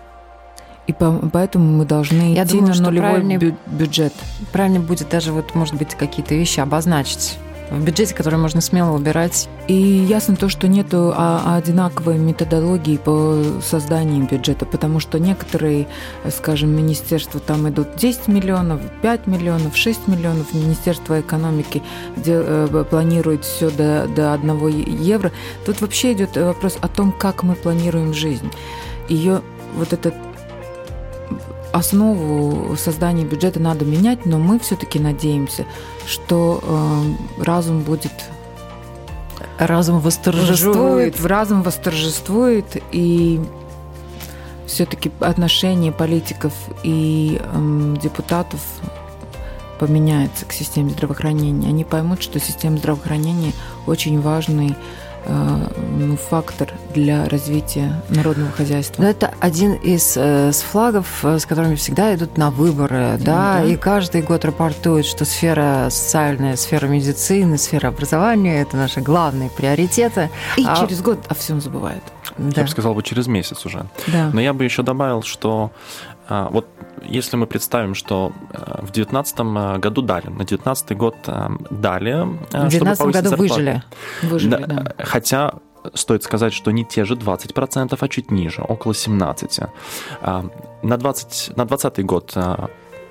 И 0.85 0.93
поэтому 0.93 1.65
мы 1.77 1.85
должны 1.85 2.33
Я 2.33 2.45
идти 2.45 2.59
думаю, 2.59 2.75
на 2.75 2.83
нулевой 2.83 3.21
бю- 3.37 3.55
бюджет. 3.65 4.13
Правильно 4.53 4.79
будет 4.79 5.09
даже 5.09 5.33
вот, 5.33 5.53
может 5.53 5.75
быть, 5.75 5.95
какие-то 5.95 6.33
вещи 6.35 6.61
обозначить 6.61 7.37
в 7.69 7.83
бюджете, 7.83 8.13
который 8.13 8.39
можно 8.39 8.61
смело 8.61 8.95
убирать. 8.95 9.49
И 9.67 9.73
ясно 9.73 10.35
то, 10.35 10.49
что 10.49 10.67
нет 10.67 10.87
одинаковой 10.93 12.17
методологии 12.17 12.97
по 12.97 13.41
созданию 13.61 14.25
бюджета, 14.25 14.65
потому 14.65 14.99
что 14.99 15.19
некоторые, 15.19 15.87
скажем, 16.29 16.69
министерства 16.75 17.39
там 17.39 17.67
идут 17.69 17.95
10 17.97 18.27
миллионов, 18.27 18.81
5 19.01 19.27
миллионов, 19.27 19.75
6 19.75 20.07
миллионов, 20.07 20.53
Министерство 20.53 21.19
экономики 21.19 21.83
э, 22.25 22.85
планирует 22.89 23.43
все 23.43 23.69
до, 23.69 24.07
до 24.07 24.33
1 24.33 24.67
евро. 25.01 25.31
Тут 25.65 25.81
вообще 25.81 26.13
идет 26.13 26.37
вопрос 26.37 26.77
о 26.81 26.87
том, 26.87 27.11
как 27.11 27.43
мы 27.43 27.55
планируем 27.55 28.13
жизнь. 28.13 28.49
Ее 29.09 29.41
вот 29.75 29.93
этот 29.93 30.13
основу 31.77 32.75
создания 32.75 33.25
бюджета 33.25 33.59
надо 33.59 33.85
менять, 33.85 34.25
но 34.25 34.37
мы 34.37 34.59
все-таки 34.59 34.99
надеемся, 34.99 35.65
что 36.05 36.61
э, 36.63 37.43
разум 37.43 37.81
будет 37.81 38.11
разум 39.57 39.99
восторжествует. 39.99 41.23
Разум 41.23 41.63
восторжествует, 41.63 42.81
и 42.91 43.41
все-таки 44.65 45.11
отношение 45.19 45.91
политиков 45.91 46.53
и 46.83 47.39
э, 47.41 47.95
депутатов 48.01 48.59
поменяется 49.79 50.45
к 50.45 50.53
системе 50.53 50.89
здравоохранения. 50.89 51.69
Они 51.69 51.83
поймут, 51.83 52.21
что 52.21 52.39
система 52.39 52.77
здравоохранения 52.77 53.53
очень 53.85 54.19
важный 54.19 54.75
фактор 56.29 56.73
для 56.93 57.27
развития 57.29 58.01
народного 58.09 58.51
хозяйства. 58.51 59.01
Но 59.01 59.09
это 59.09 59.33
один 59.39 59.73
из 59.73 60.17
э, 60.17 60.51
с 60.51 60.61
флагов, 60.61 61.23
э, 61.23 61.39
с 61.39 61.45
которыми 61.45 61.75
всегда 61.75 62.13
идут 62.15 62.37
на 62.37 62.51
выборы, 62.51 63.17
да, 63.19 63.59
да, 63.59 63.63
и 63.63 63.75
каждый 63.75 64.21
год 64.21 64.45
рапортуют, 64.45 65.05
что 65.05 65.25
сфера 65.25 65.87
социальная, 65.89 66.55
сфера 66.55 66.87
медицины, 66.87 67.57
сфера 67.57 67.89
образования– 67.89 68.61
это 68.61 68.77
наши 68.77 69.01
главные 69.01 69.49
приоритеты. 69.49 70.29
И 70.57 70.65
а... 70.65 70.75
через 70.77 71.01
год 71.01 71.19
о 71.29 71.35
всем 71.35 71.61
забывают. 71.61 72.03
Да. 72.37 72.61
Я 72.61 72.63
бы 72.63 72.69
сказал 72.69 72.93
бы 72.93 73.03
через 73.03 73.27
месяц 73.27 73.65
уже. 73.65 73.85
Да. 74.07 74.29
Но 74.33 74.41
я 74.41 74.53
бы 74.53 74.63
еще 74.63 74.83
добавил, 74.83 75.23
что 75.23 75.71
вот 76.29 76.67
если 77.03 77.37
мы 77.37 77.47
представим, 77.47 77.93
что 77.95 78.31
э, 78.51 78.81
в 78.81 78.91
2019 78.91 79.39
э, 79.39 79.77
году 79.79 80.01
дали, 80.01 80.27
на 80.27 80.43
2019 80.45 80.97
год 80.97 81.15
э, 81.27 81.49
дали, 81.69 82.13
в 82.13 82.51
2019 82.51 83.05
году 83.05 83.29
зарплату. 83.29 83.37
выжили. 83.37 83.83
выжили 84.23 84.51
да, 84.51 84.57
да. 84.57 84.93
Хотя 84.99 85.53
стоит 85.93 86.23
сказать, 86.23 86.53
что 86.53 86.71
не 86.71 86.83
те 86.83 87.05
же 87.05 87.15
20%, 87.15 87.97
а 87.99 88.07
чуть 88.07 88.31
ниже, 88.31 88.61
около 88.61 88.91
17%. 88.91 89.69
А, 90.21 90.45
на 90.83 90.97
20, 90.97 91.55
на 91.55 91.65
20 91.65 92.05
год 92.05 92.33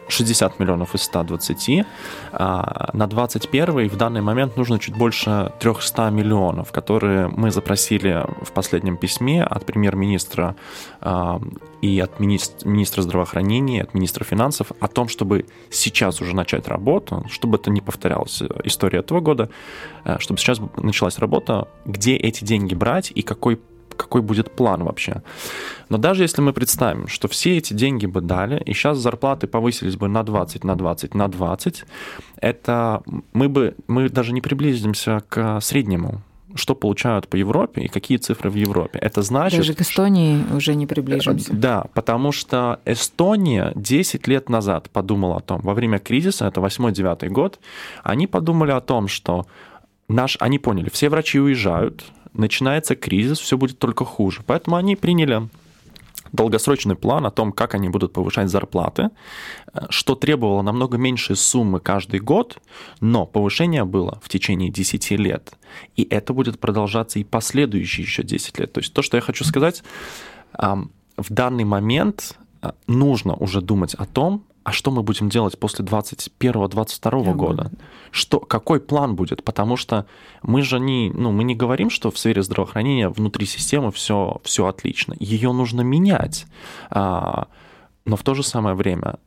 60 0.08 0.58
миллионов 0.60 0.94
из 0.94 1.02
120. 1.02 1.86
А 2.32 2.90
на 2.92 3.06
21 3.06 3.88
в 3.88 3.96
данный 3.96 4.20
момент 4.20 4.56
нужно 4.56 4.78
чуть 4.78 4.96
больше 4.96 5.52
300 5.60 6.10
миллионов, 6.10 6.72
которые 6.72 7.28
мы 7.28 7.50
запросили 7.50 8.24
в 8.42 8.52
последнем 8.52 8.96
письме 8.96 9.42
от 9.42 9.66
премьер-министра 9.66 10.56
а, 11.00 11.40
и 11.82 12.00
от 12.00 12.20
министра, 12.20 12.68
министра 12.68 13.02
здравоохранения, 13.02 13.82
от 13.82 13.94
министра 13.94 14.24
финансов 14.24 14.72
о 14.80 14.88
том, 14.88 15.08
чтобы 15.08 15.46
сейчас 15.70 16.20
уже 16.20 16.34
начать 16.34 16.68
работу, 16.68 17.24
чтобы 17.30 17.56
это 17.56 17.70
не 17.70 17.80
повторялась 17.80 18.42
история 18.64 19.00
этого 19.00 19.20
года, 19.20 19.50
а, 20.04 20.18
чтобы 20.18 20.38
сейчас 20.38 20.60
началась 20.76 21.18
работа, 21.18 21.68
где 21.84 22.16
эти 22.16 22.44
деньги 22.44 22.74
брать 22.74 23.12
и 23.14 23.22
какой 23.22 23.60
какой 23.96 24.22
будет 24.22 24.50
план 24.50 24.84
вообще. 24.84 25.22
Но 25.88 25.98
даже 25.98 26.22
если 26.22 26.42
мы 26.42 26.52
представим, 26.52 27.08
что 27.08 27.28
все 27.28 27.56
эти 27.58 27.74
деньги 27.74 28.06
бы 28.06 28.20
дали, 28.20 28.62
и 28.64 28.72
сейчас 28.72 28.98
зарплаты 28.98 29.46
повысились 29.46 29.96
бы 29.96 30.08
на 30.08 30.22
20, 30.22 30.64
на 30.64 30.76
20, 30.76 31.14
на 31.14 31.28
20, 31.28 31.84
это 32.40 33.02
мы 33.32 33.48
бы, 33.48 33.74
мы 33.88 34.08
даже 34.08 34.32
не 34.32 34.40
приблизимся 34.40 35.22
к 35.28 35.60
среднему 35.60 36.22
что 36.56 36.74
получают 36.74 37.28
по 37.28 37.36
Европе 37.36 37.82
и 37.82 37.88
какие 37.88 38.18
цифры 38.18 38.50
в 38.50 38.54
Европе. 38.54 38.98
Это 38.98 39.22
значит... 39.22 39.58
Даже 39.58 39.74
к 39.74 39.80
Эстонии 39.80 40.42
уже 40.54 40.74
не 40.74 40.86
приближимся. 40.86 41.52
Да, 41.52 41.84
потому 41.94 42.32
что 42.32 42.80
Эстония 42.84 43.72
10 43.74 44.26
лет 44.26 44.48
назад 44.48 44.90
подумала 44.90 45.36
о 45.36 45.40
том, 45.40 45.60
во 45.60 45.74
время 45.74 45.98
кризиса, 45.98 46.46
это 46.46 46.60
8-9 46.60 47.28
год, 47.28 47.60
они 48.02 48.26
подумали 48.26 48.70
о 48.70 48.80
том, 48.80 49.08
что 49.08 49.46
наш, 50.08 50.36
они 50.40 50.58
поняли, 50.58 50.88
все 50.88 51.08
врачи 51.08 51.38
уезжают, 51.38 52.04
начинается 52.36 52.94
кризис, 52.96 53.38
все 53.38 53.56
будет 53.56 53.78
только 53.78 54.04
хуже. 54.04 54.42
Поэтому 54.46 54.76
они 54.76 54.96
приняли 54.96 55.48
долгосрочный 56.32 56.96
план 56.96 57.26
о 57.26 57.30
том, 57.30 57.52
как 57.52 57.74
они 57.74 57.88
будут 57.88 58.12
повышать 58.12 58.48
зарплаты, 58.48 59.10
э, 59.72 59.86
что 59.90 60.14
требовало 60.14 60.62
намного 60.62 60.98
меньшей 60.98 61.36
суммы 61.36 61.80
каждый 61.80 62.20
год, 62.20 62.58
но 63.00 63.26
повышение 63.26 63.84
было 63.84 64.20
в 64.22 64.28
течение 64.28 64.70
10 64.70 65.10
лет. 65.12 65.52
И 65.96 66.02
это 66.02 66.32
будет 66.32 66.58
продолжаться 66.58 67.18
и 67.18 67.24
последующие 67.24 68.04
еще 68.04 68.22
10 68.22 68.58
лет. 68.58 68.72
То 68.72 68.80
есть 68.80 68.92
то, 68.92 69.02
что 69.02 69.16
я 69.16 69.20
хочу 69.20 69.44
сказать, 69.44 69.82
в 71.16 71.32
данный 71.32 71.64
момент 71.64 72.38
э, 72.62 72.72
нужно 72.86 73.34
уже 73.34 73.60
думать 73.60 73.94
о 73.94 74.04
том, 74.04 74.44
а 74.66 74.72
что 74.72 74.90
мы 74.90 75.04
будем 75.04 75.28
делать 75.28 75.56
после 75.60 75.84
2021-2022 75.84 77.34
года? 77.34 77.70
Что, 78.10 78.40
какой 78.40 78.80
план 78.80 79.14
будет? 79.14 79.44
Потому 79.44 79.76
что 79.76 80.06
мы 80.42 80.62
же 80.62 80.80
не, 80.80 81.12
ну, 81.14 81.30
мы 81.30 81.44
не 81.44 81.54
говорим, 81.54 81.88
что 81.88 82.10
в 82.10 82.18
сфере 82.18 82.42
здравоохранения 82.42 83.08
внутри 83.08 83.46
системы 83.46 83.92
все, 83.92 84.40
все 84.42 84.66
отлично. 84.66 85.14
Ее 85.20 85.52
нужно 85.52 85.82
менять. 85.82 86.46
А, 86.90 87.46
но 88.04 88.16
в 88.16 88.24
то 88.24 88.34
же 88.34 88.42
самое 88.42 88.74
время 88.74 89.20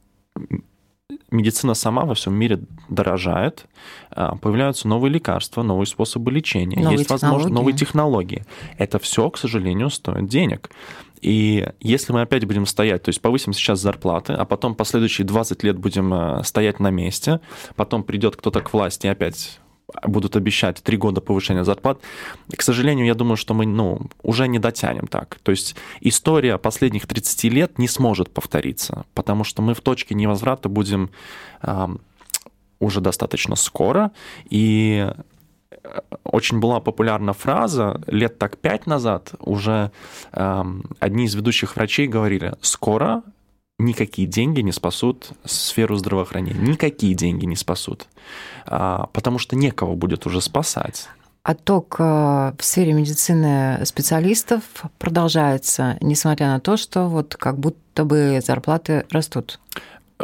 медицина 1.31 1.73
сама 1.73 2.05
во 2.05 2.15
всем 2.15 2.33
мире 2.33 2.59
дорожает, 2.89 3.65
а, 4.11 4.35
появляются 4.35 4.87
новые 4.87 5.13
лекарства, 5.13 5.63
новые 5.63 5.87
способы 5.87 6.31
лечения, 6.31 6.81
новые 6.81 6.97
есть 6.97 7.09
возможность 7.09 7.53
новые 7.53 7.75
технологии. 7.75 8.45
Это 8.77 8.99
все, 8.99 9.29
к 9.29 9.37
сожалению, 9.37 9.89
стоит 9.89 10.27
денег. 10.27 10.69
И 11.21 11.67
если 11.79 12.13
мы 12.13 12.21
опять 12.21 12.45
будем 12.45 12.65
стоять, 12.65 13.03
то 13.03 13.09
есть 13.09 13.21
повысим 13.21 13.53
сейчас 13.53 13.79
зарплаты, 13.79 14.33
а 14.33 14.45
потом 14.45 14.75
последующие 14.75 15.25
20 15.25 15.63
лет 15.63 15.77
будем 15.77 16.13
э, 16.13 16.43
стоять 16.43 16.79
на 16.79 16.89
месте, 16.89 17.39
потом 17.75 18.03
придет 18.03 18.35
кто-то 18.35 18.61
к 18.61 18.73
власти 18.73 19.07
и 19.07 19.09
опять 19.09 19.59
будут 20.03 20.35
обещать 20.35 20.81
три 20.83 20.97
года 20.97 21.21
повышения 21.21 21.63
зарплат. 21.63 21.99
К 22.55 22.61
сожалению, 22.61 23.05
я 23.05 23.15
думаю, 23.15 23.37
что 23.37 23.53
мы 23.53 23.65
ну, 23.65 24.01
уже 24.21 24.47
не 24.47 24.59
дотянем 24.59 25.07
так. 25.07 25.39
То 25.43 25.51
есть 25.51 25.75
история 26.01 26.57
последних 26.57 27.07
30 27.07 27.43
лет 27.45 27.79
не 27.79 27.87
сможет 27.87 28.29
повториться, 28.29 29.05
потому 29.13 29.43
что 29.43 29.61
мы 29.61 29.73
в 29.73 29.81
точке 29.81 30.15
невозврата 30.15 30.69
будем 30.69 31.09
э, 31.61 31.87
уже 32.79 33.01
достаточно 33.01 33.55
скоро, 33.55 34.11
и 34.49 35.11
очень 36.23 36.59
была 36.59 36.79
популярна 36.79 37.33
фраза, 37.33 38.01
лет 38.07 38.37
так 38.37 38.57
пять 38.57 38.85
назад 38.85 39.31
уже 39.39 39.91
э, 40.31 40.63
одни 40.99 41.25
из 41.25 41.35
ведущих 41.35 41.75
врачей 41.75 42.07
говорили, 42.07 42.53
скоро 42.61 43.23
никакие 43.79 44.27
деньги 44.27 44.61
не 44.61 44.71
спасут 44.71 45.31
сферу 45.45 45.95
здравоохранения, 45.95 46.59
никакие 46.59 47.13
деньги 47.13 47.45
не 47.45 47.55
спасут, 47.55 48.07
э, 48.67 48.99
потому 49.13 49.39
что 49.39 49.55
некого 49.55 49.95
будет 49.95 50.25
уже 50.25 50.41
спасать. 50.41 51.07
Отток 51.43 51.95
э, 51.99 52.03
в 52.03 52.63
сфере 52.63 52.93
медицины 52.93 53.83
специалистов 53.85 54.63
продолжается, 54.97 55.97
несмотря 56.01 56.47
на 56.47 56.59
то, 56.59 56.77
что 56.77 57.07
вот 57.07 57.35
как 57.37 57.57
будто 57.57 58.03
бы 58.03 58.39
зарплаты 58.45 59.05
растут. 59.09 59.59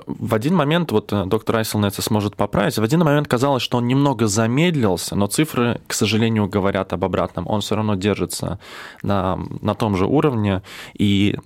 В 0.05 0.33
один 0.35 0.55
момент, 0.55 0.91
вот 0.91 1.13
э, 1.13 1.25
доктор 1.25 1.57
Айсел 1.57 1.79
на 1.79 1.87
это 1.87 2.01
сможет 2.01 2.35
поправить, 2.35 2.77
в 2.77 2.83
один 2.83 2.99
момент 2.99 3.27
казалось, 3.27 3.63
что 3.63 3.77
он 3.77 3.87
немного 3.87 4.27
замедлился, 4.27 5.15
но 5.15 5.27
цифры, 5.27 5.79
к 5.87 5.93
сожалению, 5.93 6.47
говорят 6.47 6.91
об 6.91 7.05
обратном. 7.05 7.47
Он 7.47 7.61
все 7.61 7.75
равно 7.75 7.95
держится 7.95 8.59
на, 9.03 9.39
на 9.61 9.73
том 9.73 9.95
же 9.95 10.05
уровне, 10.05 10.61
и 10.93 11.37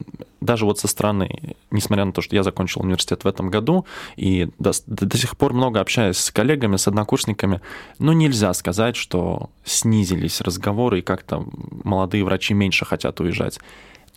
даже 0.41 0.65
вот 0.65 0.79
со 0.79 0.87
стороны, 0.87 1.55
несмотря 1.69 2.05
на 2.05 2.11
то, 2.11 2.21
что 2.21 2.35
я 2.35 2.43
закончил 2.43 2.81
университет 2.81 3.23
в 3.23 3.27
этом 3.27 3.49
году, 3.51 3.85
и 4.15 4.49
до, 4.57 4.71
до 4.87 5.17
сих 5.17 5.37
пор 5.37 5.53
много 5.53 5.79
общаюсь 5.79 6.17
с 6.17 6.31
коллегами, 6.31 6.77
с 6.77 6.87
однокурсниками, 6.87 7.61
ну, 7.99 8.13
нельзя 8.13 8.53
сказать, 8.53 8.95
что 8.95 9.49
снизились 9.63 10.41
разговоры, 10.41 10.99
и 10.99 11.03
как-то 11.03 11.45
молодые 11.83 12.23
врачи 12.23 12.53
меньше 12.53 12.85
хотят 12.85 13.19
уезжать 13.19 13.59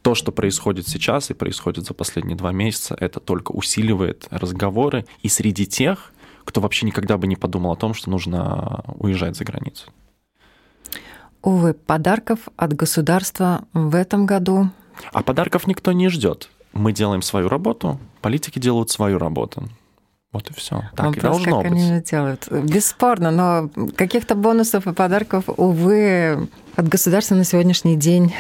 то, 0.03 0.15
что 0.15 0.33
происходит 0.33 0.89
сейчас 0.89 1.31
и 1.31 1.35
происходит 1.35 1.87
за 1.87 1.95
последние 1.95 2.37
два 2.37 2.53
месяца, 2.53 2.97
это 2.99 3.21
только 3.21 3.53
усиливает 3.53 4.27
разговоры 4.31 5.07
и 5.23 5.29
среди 5.29 5.67
тех, 5.67 6.13
кто 6.45 6.61
вообще 6.61 6.87
никогда 6.87 7.17
бы 7.17 7.27
не 7.27 7.37
подумал 7.37 7.73
о 7.73 7.77
том, 7.77 7.95
что 7.95 8.11
нужно 8.11 8.85
уезжать 8.99 9.37
за 9.37 9.45
границу. 9.45 9.91
Увы, 11.43 11.75
подарков 11.75 12.49
от 12.57 12.73
государства 12.75 13.65
в 13.73 13.95
этом 13.95 14.27
году. 14.27 14.71
А 15.13 15.23
подарков 15.23 15.67
никто 15.67 15.93
не 15.93 16.09
ждет. 16.09 16.51
Мы 16.73 16.93
делаем 16.93 17.23
свою 17.23 17.49
работу, 17.49 17.99
политики 18.21 18.59
делают 18.59 18.91
свою 18.91 19.19
работу. 19.19 19.69
Вот 20.33 20.51
и 20.51 20.55
все. 20.55 20.83
Так 20.97 21.07
Вопрос, 21.07 21.17
и 21.17 21.21
должно 21.21 21.62
как 21.62 21.71
быть. 21.71 21.81
они 21.83 22.01
делают. 22.01 22.49
Бесспорно, 22.51 23.31
но 23.31 23.71
каких-то 23.97 24.35
бонусов 24.35 24.87
и 24.87 24.93
подарков, 24.93 25.45
увы, 25.49 26.49
от 26.75 26.89
государства 26.89 27.35
на 27.35 27.45
сегодняшний 27.45 27.97
день 27.97 28.35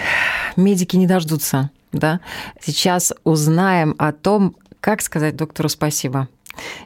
медики 0.56 0.96
не 0.96 1.06
дождутся. 1.06 1.70
Да? 1.92 2.20
Сейчас 2.60 3.12
узнаем 3.24 3.94
о 3.98 4.12
том, 4.12 4.56
как 4.80 5.02
сказать 5.02 5.36
доктору 5.36 5.68
спасибо. 5.68 6.28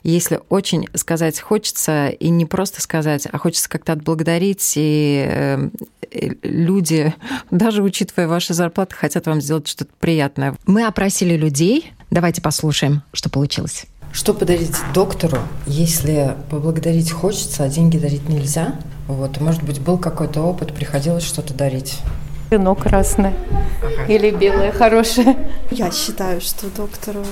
Если 0.03 0.41
очень 0.49 0.87
сказать 0.95 1.41
хочется, 1.41 2.09
и 2.09 2.29
не 2.29 2.45
просто 2.45 2.81
сказать, 2.81 3.27
а 3.31 3.39
хочется 3.39 3.69
как-то 3.69 3.93
отблагодарить, 3.93 4.75
и 4.77 5.25
э, 5.29 5.71
люди, 6.43 7.15
даже 7.51 7.83
учитывая 7.83 8.29
ваши 8.29 8.55
зарплаты, 8.55 8.95
хотят 8.95 9.27
вам 9.27 9.41
сделать 9.41 9.67
что-то 9.69 9.91
приятное. 9.99 10.57
Мы 10.67 10.85
опросили 10.85 11.37
людей. 11.37 11.93
Давайте 12.11 12.41
послушаем, 12.41 13.03
что 13.13 13.29
получилось. 13.29 13.87
Что 14.13 14.33
подарить 14.33 14.77
доктору, 14.95 15.39
если 15.67 16.35
поблагодарить 16.51 17.13
хочется, 17.13 17.65
а 17.65 17.69
деньги 17.69 17.99
дарить 17.99 18.29
нельзя? 18.29 18.75
Вот, 19.09 19.41
может 19.41 19.63
быть, 19.63 19.81
был 19.81 19.99
какой-то 19.99 20.43
опыт, 20.43 20.73
приходилось 20.73 21.25
что-то 21.25 21.55
дарить? 21.55 21.99
Вино 22.51 22.77
красное 22.77 23.35
ага. 23.83 24.13
или 24.13 24.31
белое 24.31 24.71
хорошее. 24.71 25.37
Я 25.71 25.91
считаю, 25.91 26.41
что 26.41 26.69
доктору 26.69 27.25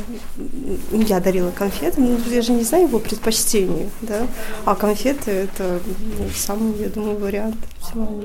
я 0.91 1.21
дарила 1.21 1.53
конфеты, 1.53 2.01
но 2.01 2.19
я 2.29 2.43
же 2.43 2.53
не 2.53 2.65
знаю 2.65 2.89
его 2.89 2.99
предпочтений, 2.99 3.91
да. 4.03 4.27
А 4.65 4.75
конфеты 4.75 5.31
это 5.31 5.81
ну, 6.19 6.29
самый, 6.35 6.77
я 6.81 6.89
думаю, 6.89 7.19
вариант. 7.19 7.57
Ну, 7.95 8.25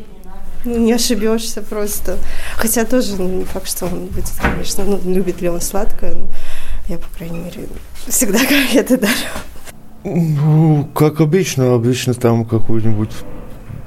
не 0.66 0.92
ошибешься 0.92 1.62
просто. 1.62 2.18
Хотя 2.56 2.86
тоже 2.86 3.16
ну, 3.18 3.28
не 3.28 3.44
факт, 3.46 3.68
что 3.68 3.86
он 3.86 4.08
будет, 4.08 4.26
конечно, 4.42 4.84
ну, 4.84 5.00
любит 5.06 5.42
ли 5.42 5.50
он 5.50 5.62
сладкое. 5.62 6.16
Но 6.16 6.28
я, 6.88 6.98
по 6.98 7.08
крайней 7.16 7.40
мере, 7.40 7.68
всегда 8.08 8.40
конфеты 8.40 8.98
дарю. 8.98 9.14
Ну, 10.04 10.88
как 10.94 11.22
обычно, 11.22 11.74
обычно 11.74 12.14
там 12.14 12.46
какую-нибудь 12.46 13.12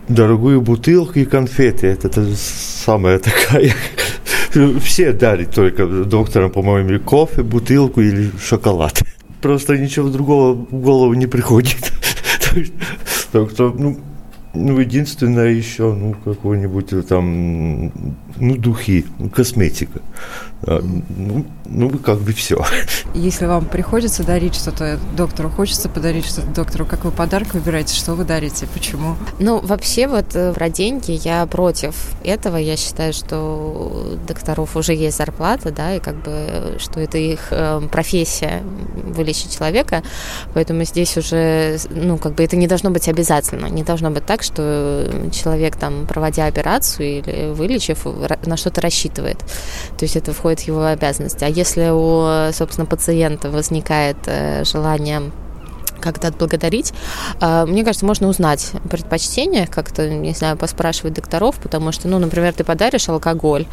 дорогую 0.08 0.60
бутылку 0.60 1.18
и 1.18 1.24
конфеты. 1.24 1.86
Это, 1.88 2.08
это 2.08 2.26
самая 2.36 3.18
такая... 3.18 3.72
Все 4.82 5.12
дарят 5.12 5.54
только 5.54 5.86
докторам, 5.86 6.50
по-моему, 6.50 7.00
кофе, 7.00 7.42
бутылку 7.42 8.02
или 8.02 8.30
шоколад. 8.38 9.02
Просто 9.40 9.78
ничего 9.78 10.10
другого 10.10 10.52
в 10.52 10.74
голову 10.74 11.14
не 11.14 11.26
приходит. 11.26 11.92
Так 13.32 13.50
что, 13.50 13.70
ну, 13.70 13.98
ну, 14.52 14.78
единственное 14.78 15.52
еще, 15.52 15.94
ну, 15.94 16.14
какой-нибудь 16.22 17.06
там, 17.08 17.90
ну, 18.36 18.56
духи, 18.56 19.06
косметика. 19.34 20.00
А, 20.64 20.80
ну, 20.80 21.44
ну, 21.64 21.90
как 21.98 22.20
бы 22.20 22.32
все. 22.32 22.64
Если 23.14 23.46
вам 23.46 23.64
приходится 23.64 24.24
дарить 24.24 24.54
что-то 24.54 24.98
доктору, 25.16 25.48
хочется 25.48 25.88
подарить 25.88 26.26
что-то 26.26 26.48
доктору, 26.48 26.86
как 26.86 27.04
вы 27.04 27.10
подарок 27.10 27.54
выбираете, 27.54 27.94
что 27.94 28.14
вы 28.14 28.24
дарите, 28.24 28.66
почему? 28.72 29.16
Ну, 29.38 29.60
вообще 29.60 30.06
вот 30.06 30.36
э, 30.36 30.52
про 30.52 30.68
деньги 30.68 31.18
я 31.24 31.46
против 31.46 31.94
этого. 32.22 32.56
Я 32.56 32.76
считаю, 32.76 33.12
что 33.12 34.16
у 34.20 34.26
докторов 34.26 34.76
уже 34.76 34.94
есть 34.94 35.16
зарплата, 35.16 35.72
да, 35.72 35.96
и 35.96 36.00
как 36.00 36.22
бы, 36.22 36.76
что 36.78 37.00
это 37.00 37.18
их 37.18 37.48
э, 37.50 37.80
профессия 37.90 38.62
вылечить 39.04 39.56
человека, 39.56 40.02
поэтому 40.54 40.84
здесь 40.84 41.16
уже, 41.16 41.78
ну, 41.90 42.18
как 42.18 42.34
бы 42.34 42.44
это 42.44 42.56
не 42.56 42.68
должно 42.68 42.90
быть 42.90 43.08
обязательно. 43.08 43.66
Не 43.66 43.82
должно 43.82 44.10
быть 44.10 44.26
так, 44.26 44.42
что 44.42 45.10
человек 45.32 45.76
там, 45.76 46.06
проводя 46.06 46.46
операцию 46.46 47.18
или 47.18 47.52
вылечив, 47.52 48.06
на 48.44 48.56
что-то 48.56 48.80
рассчитывает. 48.80 49.38
То 49.98 50.04
есть 50.04 50.16
это 50.16 50.32
входит 50.32 50.60
в 50.60 50.66
его 50.68 50.84
обязанности. 50.84 51.44
А 51.44 51.48
если 51.48 51.90
у, 51.90 52.52
собственно, 52.52 52.86
пациента 52.86 53.50
возникает 53.50 54.16
э, 54.26 54.64
желание 54.64 55.32
как-то 56.02 56.28
отблагодарить. 56.28 56.92
А, 57.40 57.64
мне 57.64 57.84
кажется, 57.84 58.04
можно 58.04 58.28
узнать 58.28 58.72
предпочтения, 58.90 59.66
как-то, 59.66 60.08
не 60.08 60.32
знаю, 60.32 60.58
поспрашивать 60.58 61.14
докторов, 61.14 61.56
потому 61.62 61.92
что, 61.92 62.08
ну, 62.08 62.18
например, 62.18 62.52
ты 62.52 62.64
подаришь 62.64 63.08
алкоголь, 63.08 63.66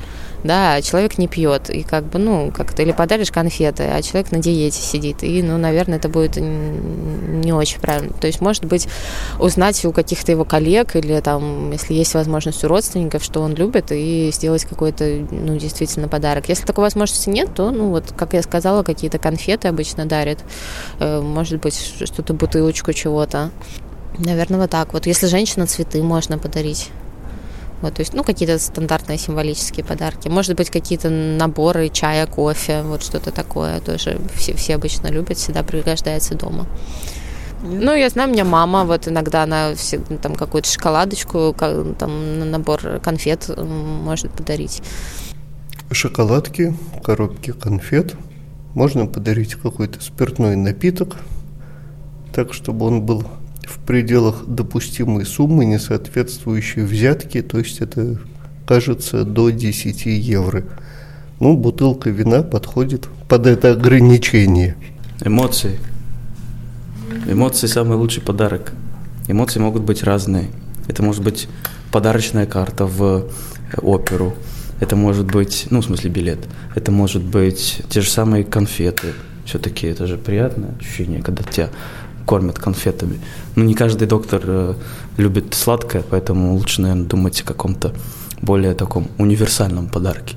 да, 0.43 0.81
человек 0.81 1.17
не 1.17 1.27
пьет, 1.27 1.69
и 1.69 1.83
как 1.83 2.05
бы, 2.05 2.19
ну, 2.19 2.51
как-то, 2.55 2.81
или 2.81 2.91
подаришь 2.91 3.31
конфеты, 3.31 3.83
а 3.83 4.01
человек 4.01 4.31
на 4.31 4.39
диете 4.39 4.81
сидит, 4.81 5.23
и, 5.23 5.41
ну, 5.43 5.57
наверное, 5.57 5.97
это 5.97 6.09
будет 6.09 6.37
не 6.37 7.53
очень 7.53 7.79
правильно. 7.79 8.13
То 8.13 8.27
есть, 8.27 8.41
может 8.41 8.65
быть, 8.65 8.87
узнать 9.39 9.83
у 9.85 9.91
каких-то 9.91 10.31
его 10.31 10.45
коллег 10.45 10.95
или 10.95 11.19
там, 11.19 11.71
если 11.71 11.93
есть 11.93 12.13
возможность 12.13 12.63
у 12.63 12.67
родственников, 12.67 13.23
что 13.23 13.41
он 13.41 13.53
любит, 13.55 13.91
и 13.91 14.31
сделать 14.33 14.65
какой-то, 14.65 15.25
ну, 15.31 15.57
действительно 15.57 16.07
подарок. 16.07 16.49
Если 16.49 16.65
такой 16.65 16.83
возможности 16.83 17.29
нет, 17.29 17.53
то, 17.53 17.71
ну, 17.71 17.89
вот, 17.89 18.13
как 18.15 18.33
я 18.33 18.41
сказала, 18.41 18.83
какие-то 18.83 19.17
конфеты 19.19 19.67
обычно 19.67 20.05
дарят, 20.05 20.39
э, 20.99 21.19
может 21.21 21.59
быть, 21.59 21.75
что-то, 21.75 22.33
бутылочку 22.33 22.93
чего-то. 22.93 23.51
Наверное, 24.17 24.59
вот 24.59 24.69
так 24.69 24.93
вот. 24.93 25.05
Если 25.05 25.27
женщина, 25.27 25.67
цветы 25.67 26.01
можно 26.03 26.37
подарить. 26.37 26.89
Вот, 27.81 27.93
то 27.93 28.01
есть, 28.01 28.13
ну, 28.13 28.23
какие-то 28.23 28.59
стандартные 28.59 29.17
символические 29.17 29.85
подарки. 29.85 30.27
Может 30.27 30.55
быть, 30.57 30.69
какие-то 30.69 31.09
наборы 31.09 31.89
чая, 31.89 32.27
кофе, 32.27 32.81
вот 32.83 33.03
что-то 33.03 33.31
такое. 33.31 33.79
Тоже 33.79 34.19
все, 34.35 34.53
все 34.53 34.75
обычно 34.75 35.07
любят, 35.07 35.37
всегда 35.37 35.63
пригождается 35.63 36.35
дома. 36.35 36.67
Ну, 37.61 37.93
я 37.93 38.09
знаю, 38.09 38.29
у 38.29 38.31
меня 38.33 38.45
мама, 38.45 38.85
вот 38.85 39.07
иногда 39.07 39.43
она 39.43 39.75
все, 39.75 39.99
там 39.99 40.35
какую-то 40.35 40.69
шоколадочку, 40.69 41.55
там 41.97 42.51
набор 42.51 42.99
конфет 43.01 43.49
может 43.57 44.31
подарить. 44.31 44.81
Шоколадки, 45.91 46.73
коробки 47.03 47.51
конфет. 47.51 48.15
Можно 48.75 49.07
подарить 49.07 49.55
какой-то 49.55 50.01
спиртной 50.01 50.55
напиток, 50.55 51.17
так, 52.33 52.53
чтобы 52.53 52.85
он 52.85 53.01
был 53.01 53.23
в 53.69 53.77
пределах 53.85 54.45
допустимой 54.47 55.25
суммы, 55.25 55.65
не 55.65 55.77
соответствующей 55.79 56.81
взятке, 56.81 57.41
то 57.43 57.59
есть 57.59 57.81
это, 57.81 58.19
кажется, 58.67 59.23
до 59.23 59.49
10 59.51 60.05
евро. 60.05 60.63
Ну, 61.39 61.55
бутылка 61.55 62.09
вина 62.09 62.41
подходит 62.41 63.07
под 63.27 63.45
это 63.45 63.71
ограничение. 63.71 64.75
Эмоции. 65.23 65.79
Эмоции– 67.27 67.67
самый 67.67 67.97
лучший 67.97 68.23
подарок. 68.23 68.73
Эмоции 69.27 69.59
могут 69.59 69.83
быть 69.83 70.03
разные. 70.03 70.49
Это 70.87 71.03
может 71.03 71.23
быть 71.23 71.47
подарочная 71.91 72.45
карта 72.45 72.85
в 72.85 73.29
оперу, 73.81 74.33
это 74.79 74.95
может 74.95 75.27
быть, 75.27 75.67
ну, 75.69 75.81
в 75.81 75.85
смысле, 75.85 76.09
билет, 76.09 76.39
это 76.75 76.91
может 76.91 77.23
быть 77.23 77.81
те 77.89 78.01
же 78.01 78.09
самые 78.09 78.43
конфеты. 78.43 79.13
Все-таки 79.45 79.87
это 79.87 80.07
же 80.07 80.17
приятное 80.17 80.75
ощущение, 80.79 81.21
когда 81.21 81.43
тебя 81.43 81.69
кормят 82.29 82.59
конфетами. 82.59 83.19
Но 83.55 83.63
не 83.63 83.73
каждый 83.73 84.07
доктор 84.07 84.41
э, 84.45 84.73
любит 85.17 85.55
сладкое, 85.55 86.03
поэтому 86.07 86.53
лучше, 86.53 86.79
наверное, 86.79 87.07
думать 87.07 87.41
о 87.41 87.43
каком-то 87.43 87.91
более 88.39 88.75
таком 88.75 89.07
универсальном 89.17 89.87
подарке. 89.87 90.35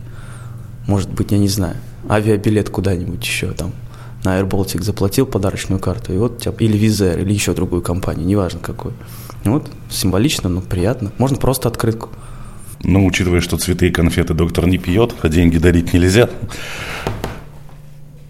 Может 0.87 1.11
быть, 1.11 1.33
я 1.33 1.39
не 1.39 1.49
знаю, 1.49 1.77
авиабилет 2.09 2.71
куда-нибудь 2.71 3.23
еще 3.23 3.53
там 3.53 3.73
на 4.25 4.41
Air 4.41 4.49
Baltic 4.49 4.83
заплатил 4.83 5.27
подарочную 5.27 5.81
карту, 5.81 6.15
и 6.15 6.17
вот 6.17 6.39
тебя, 6.39 6.55
или 6.61 6.79
Визер, 6.79 7.19
или 7.19 7.35
еще 7.35 7.53
другую 7.53 7.83
компанию, 7.83 8.27
неважно 8.27 8.61
какую. 8.61 8.95
Вот, 9.45 9.69
символично, 9.91 10.49
но 10.49 10.63
приятно. 10.63 11.13
Можно 11.19 11.37
просто 11.37 11.69
открытку. 11.69 12.09
Ну, 12.83 13.05
учитывая, 13.05 13.43
что 13.43 13.59
цветы 13.59 13.89
и 13.89 13.91
конфеты 13.91 14.33
доктор 14.33 14.67
не 14.67 14.79
пьет, 14.79 15.15
а 15.21 15.29
деньги 15.29 15.59
дарить 15.59 15.93
нельзя, 15.93 16.31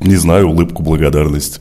не 0.01 0.17
знаю, 0.17 0.49
улыбку 0.49 0.83
благодарность. 0.83 1.61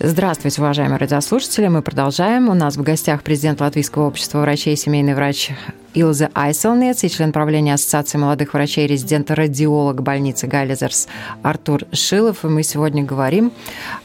Здравствуйте, 0.00 0.62
уважаемые 0.62 0.98
радиослушатели. 0.98 1.66
Мы 1.66 1.82
продолжаем. 1.82 2.48
У 2.48 2.54
нас 2.54 2.76
в 2.76 2.82
гостях 2.84 3.24
президент 3.24 3.60
Латвийского 3.60 4.06
общества 4.06 4.38
врачей 4.38 4.74
и 4.74 4.76
семейный 4.76 5.16
врач 5.16 5.50
Илза 5.92 6.30
Айселнец 6.34 7.02
и 7.02 7.10
член 7.10 7.32
правления 7.32 7.74
Ассоциации 7.74 8.16
молодых 8.16 8.54
врачей, 8.54 8.86
резидент-радиолог 8.86 10.00
больницы 10.00 10.46
Галлизерс 10.46 11.08
Артур 11.42 11.82
Шилов. 11.90 12.44
И 12.44 12.46
мы 12.46 12.62
сегодня 12.62 13.02
говорим 13.02 13.50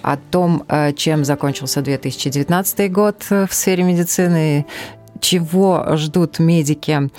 о 0.02 0.18
том, 0.18 0.64
э, 0.68 0.94
чем 0.94 1.24
закончился 1.24 1.84
2019 1.84 2.92
год 2.92 3.24
в 3.30 3.50
сфере 3.52 3.84
медицины, 3.84 4.66
чего 5.20 5.96
ждут 5.96 6.40
медики 6.40 7.12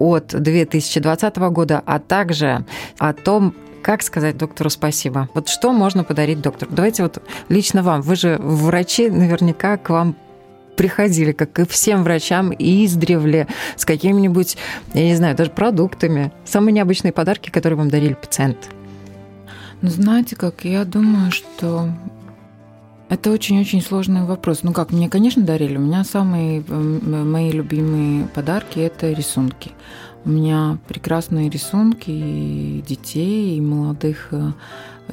от 0.00 0.26
2020 0.26 1.50
года, 1.50 1.84
а 1.86 2.00
также 2.00 2.64
о 2.98 3.12
том, 3.12 3.54
как 3.82 4.02
сказать 4.02 4.36
доктору 4.36 4.70
спасибо? 4.70 5.28
Вот 5.34 5.48
что 5.48 5.72
можно 5.72 6.04
подарить 6.04 6.40
доктору? 6.40 6.70
Давайте 6.70 7.02
вот 7.02 7.22
лично 7.48 7.82
вам. 7.82 8.02
Вы 8.02 8.16
же 8.16 8.36
врачи, 8.40 9.08
наверняка 9.08 9.76
к 9.76 9.90
вам 9.90 10.16
приходили, 10.76 11.32
как 11.32 11.58
и 11.58 11.66
всем 11.66 12.04
врачам, 12.04 12.52
издревле, 12.56 13.48
с 13.76 13.84
какими-нибудь, 13.84 14.56
я 14.94 15.04
не 15.04 15.16
знаю, 15.16 15.36
даже 15.36 15.50
продуктами. 15.50 16.30
Самые 16.44 16.72
необычные 16.72 17.12
подарки, 17.12 17.50
которые 17.50 17.76
вам 17.76 17.88
дарили 17.88 18.14
пациенты. 18.14 18.68
Ну, 19.82 19.88
знаете 19.88 20.36
как, 20.36 20.64
я 20.64 20.84
думаю, 20.84 21.32
что 21.32 21.88
это 23.08 23.30
очень-очень 23.30 23.82
сложный 23.82 24.24
вопрос. 24.24 24.62
Ну 24.62 24.72
как, 24.72 24.92
мне, 24.92 25.08
конечно, 25.08 25.42
дарили. 25.42 25.76
У 25.76 25.80
меня 25.80 26.04
самые 26.04 26.62
мои 26.62 27.50
любимые 27.50 28.26
подарки– 28.26 28.78
это 28.80 29.10
рисунки. 29.10 29.72
У 30.24 30.30
меня 30.30 30.78
прекрасные 30.88 31.48
рисунки 31.48 32.10
и 32.10 32.84
детей, 32.86 33.56
и 33.56 33.60
молодых 33.60 34.28
э, 34.32 34.50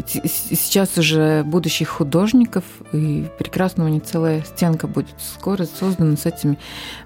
сейчас 0.05 0.97
уже 0.97 1.43
будущих 1.43 1.89
художников, 1.89 2.63
и 2.91 3.27
прекрасно 3.37 3.85
у 3.85 3.87
них 3.87 4.03
целая 4.03 4.43
стенка 4.43 4.87
будет 4.87 5.15
скоро 5.19 5.65
создана 5.65 6.17
с 6.17 6.25
этими 6.25 6.57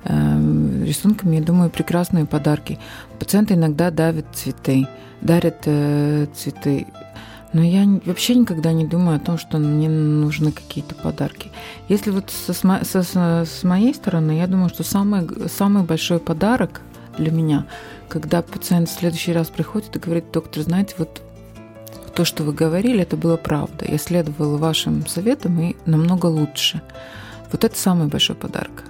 э, 0.05 0.83
рисунками. 0.85 1.35
Я 1.35 1.43
думаю, 1.43 1.69
прекрасные 1.69 2.25
подарки. 2.25 2.79
Пациенты 3.19 3.53
иногда 3.53 3.91
давят 3.91 4.25
цветы, 4.33 4.88
дарят 5.21 5.63
э, 5.65 6.27
цветы. 6.33 6.88
Но 7.51 7.63
я 7.63 7.88
вообще 8.05 8.35
никогда 8.35 8.71
не 8.73 8.85
думаю 8.85 9.17
о 9.17 9.19
том, 9.19 9.39
что 9.39 9.57
мне 9.57 9.89
нужны 9.89 10.51
какие-то 10.51 10.93
подарки. 10.93 11.51
Если 11.88 12.12
вот 12.12 12.29
со, 12.29 12.53
со, 12.53 13.45
с 13.45 13.63
моей 13.63 13.93
стороны, 13.93 14.38
я 14.38 14.45
думаю, 14.45 14.69
что 14.69 14.83
самый, 14.83 15.27
самый 15.49 15.83
большой 15.83 16.19
подарок 16.19 16.81
для 17.19 17.32
меня, 17.32 17.65
когда 18.08 18.41
пациент 18.41 18.89
в 18.89 18.93
следующий 18.93 19.34
раз 19.34 19.49
приходит 19.49 19.95
и 19.95 19.99
говорит, 19.99 20.32
доктор, 20.32 20.63
знаете, 20.63 20.95
вот 20.97 21.21
то, 22.15 22.25
что 22.25 22.43
вы 22.43 22.53
говорили, 22.53 23.01
это 23.01 23.15
было 23.15 23.38
правда. 23.38 23.86
Я 23.88 23.97
следовала 23.97 24.58
вашим 24.58 25.05
советам 25.08 25.60
и 25.62 25.75
намного 25.86 26.25
лучше. 26.25 26.82
Вот 27.51 27.63
это 27.63 27.77
самый 27.77 28.08
большой 28.08 28.36
подарок. 28.36 28.84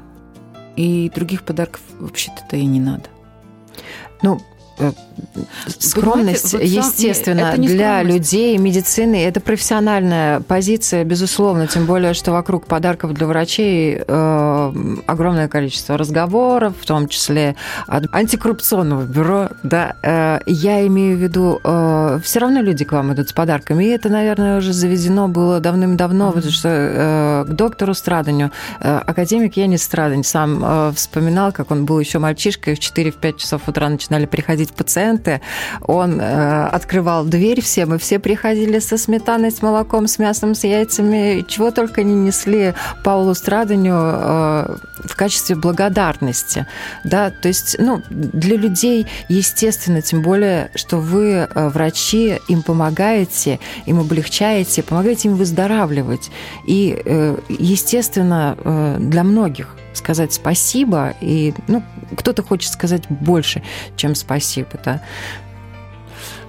И 0.75 1.11
других 1.13 1.43
подарков 1.43 1.81
вообще-то 1.99 2.55
и 2.55 2.65
не 2.65 2.79
надо. 2.79 3.05
Ну, 4.21 4.39
скромность, 5.79 6.53
вот, 6.53 6.61
естественно, 6.61 7.51
сам, 7.51 7.61
для 7.61 8.03
людей 8.03 8.57
медицины 8.57 9.23
это 9.23 9.39
профессиональная 9.39 10.39
позиция, 10.41 11.03
безусловно, 11.03 11.67
тем 11.67 11.85
более, 11.85 12.13
что 12.13 12.31
вокруг 12.31 12.65
подарков 12.65 13.13
для 13.13 13.27
врачей 13.27 14.01
э, 14.05 14.73
огромное 15.07 15.47
количество 15.47 15.97
разговоров, 15.97 16.75
в 16.79 16.85
том 16.85 17.07
числе 17.07 17.55
от 17.87 18.05
антикоррупционного 18.13 19.03
бюро. 19.03 19.49
Да, 19.63 19.95
э, 20.01 20.39
я 20.45 20.85
имею 20.87 21.17
в 21.17 21.19
виду, 21.19 21.59
э, 21.63 22.19
все 22.23 22.39
равно 22.39 22.61
люди 22.61 22.85
к 22.85 22.91
вам 22.91 23.13
идут 23.13 23.29
с 23.29 23.33
подарками, 23.33 23.83
и 23.83 23.87
это, 23.87 24.09
наверное, 24.09 24.57
уже 24.57 24.73
заведено 24.73 25.27
было 25.27 25.59
давным-давно, 25.59 26.29
mm-hmm. 26.29 26.33
потому 26.33 26.51
что 26.51 26.69
э, 26.69 27.45
к 27.49 27.53
доктору 27.53 27.93
Страданю 27.93 28.51
э, 28.79 28.97
академик 29.05 29.57
Янис 29.57 29.83
Страдань 29.83 30.23
сам 30.23 30.61
э, 30.63 30.91
вспоминал, 30.95 31.51
как 31.51 31.71
он 31.71 31.85
был 31.85 31.99
еще 31.99 32.19
мальчишкой, 32.19 32.75
в 32.75 32.79
4-5 32.79 33.37
часов 33.37 33.67
утра 33.67 33.89
начинали 33.89 34.25
приходить 34.25 34.68
приходить 34.69 34.73
пациенты, 34.73 35.41
он 35.82 36.19
э, 36.19 36.67
открывал 36.67 37.25
дверь 37.25 37.62
всем, 37.62 37.93
и 37.93 37.97
все 37.97 38.19
приходили 38.19 38.79
со 38.79 38.97
сметаной, 38.97 39.51
с 39.51 39.62
молоком, 39.62 40.08
с 40.08 40.19
мясом, 40.19 40.55
с 40.55 40.63
яйцами, 40.63 41.45
чего 41.47 41.71
только 41.71 42.03
не 42.03 42.15
несли 42.15 42.73
Паулу 43.03 43.34
Страданю 43.34 43.93
э, 43.93 44.75
в 45.05 45.15
качестве 45.15 45.55
благодарности. 45.55 46.65
Да? 47.03 47.29
То 47.29 47.47
есть 47.47 47.77
ну, 47.79 48.01
для 48.10 48.58
людей, 48.58 49.08
естественно, 49.29 50.01
тем 50.01 50.21
более, 50.21 50.69
что 50.75 50.97
вы, 50.97 51.47
э, 51.49 51.69
врачи, 51.69 52.39
им 52.47 52.62
помогаете, 52.62 53.60
им 53.88 53.99
облегчаете, 53.99 54.84
помогаете 54.84 55.29
им 55.29 55.36
выздоравливать. 55.36 56.32
И, 56.67 57.01
э, 57.05 57.38
естественно, 57.49 58.55
э, 58.58 58.97
для 58.99 59.23
многих 59.23 59.75
сказать 59.93 60.34
спасибо, 60.34 61.15
и 61.21 61.54
ну, 61.67 61.84
кто-то 62.15 62.43
хочет 62.43 62.71
сказать 62.71 63.04
больше, 63.10 63.63
чем 63.95 64.15
спасибо, 64.15 64.69
да. 64.84 65.02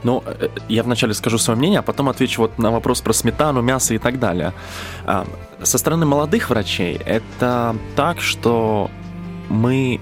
Ну, 0.02 0.22
э, 0.26 0.48
я 0.68 0.82
вначале 0.82 1.14
скажу 1.14 1.38
свое 1.38 1.58
мнение, 1.58 1.80
а 1.80 1.82
потом 1.82 2.08
отвечу 2.08 2.42
вот 2.42 2.58
на 2.58 2.70
вопрос 2.70 3.00
про 3.00 3.12
сметану, 3.12 3.60
мясо 3.60 3.94
и 3.94 3.98
так 3.98 4.18
далее. 4.18 4.52
А, 5.04 5.26
со 5.62 5.78
стороны 5.78 6.06
молодых 6.06 6.50
врачей 6.50 6.96
это 7.04 7.76
так, 7.96 8.20
что 8.20 8.90
мы... 9.48 10.00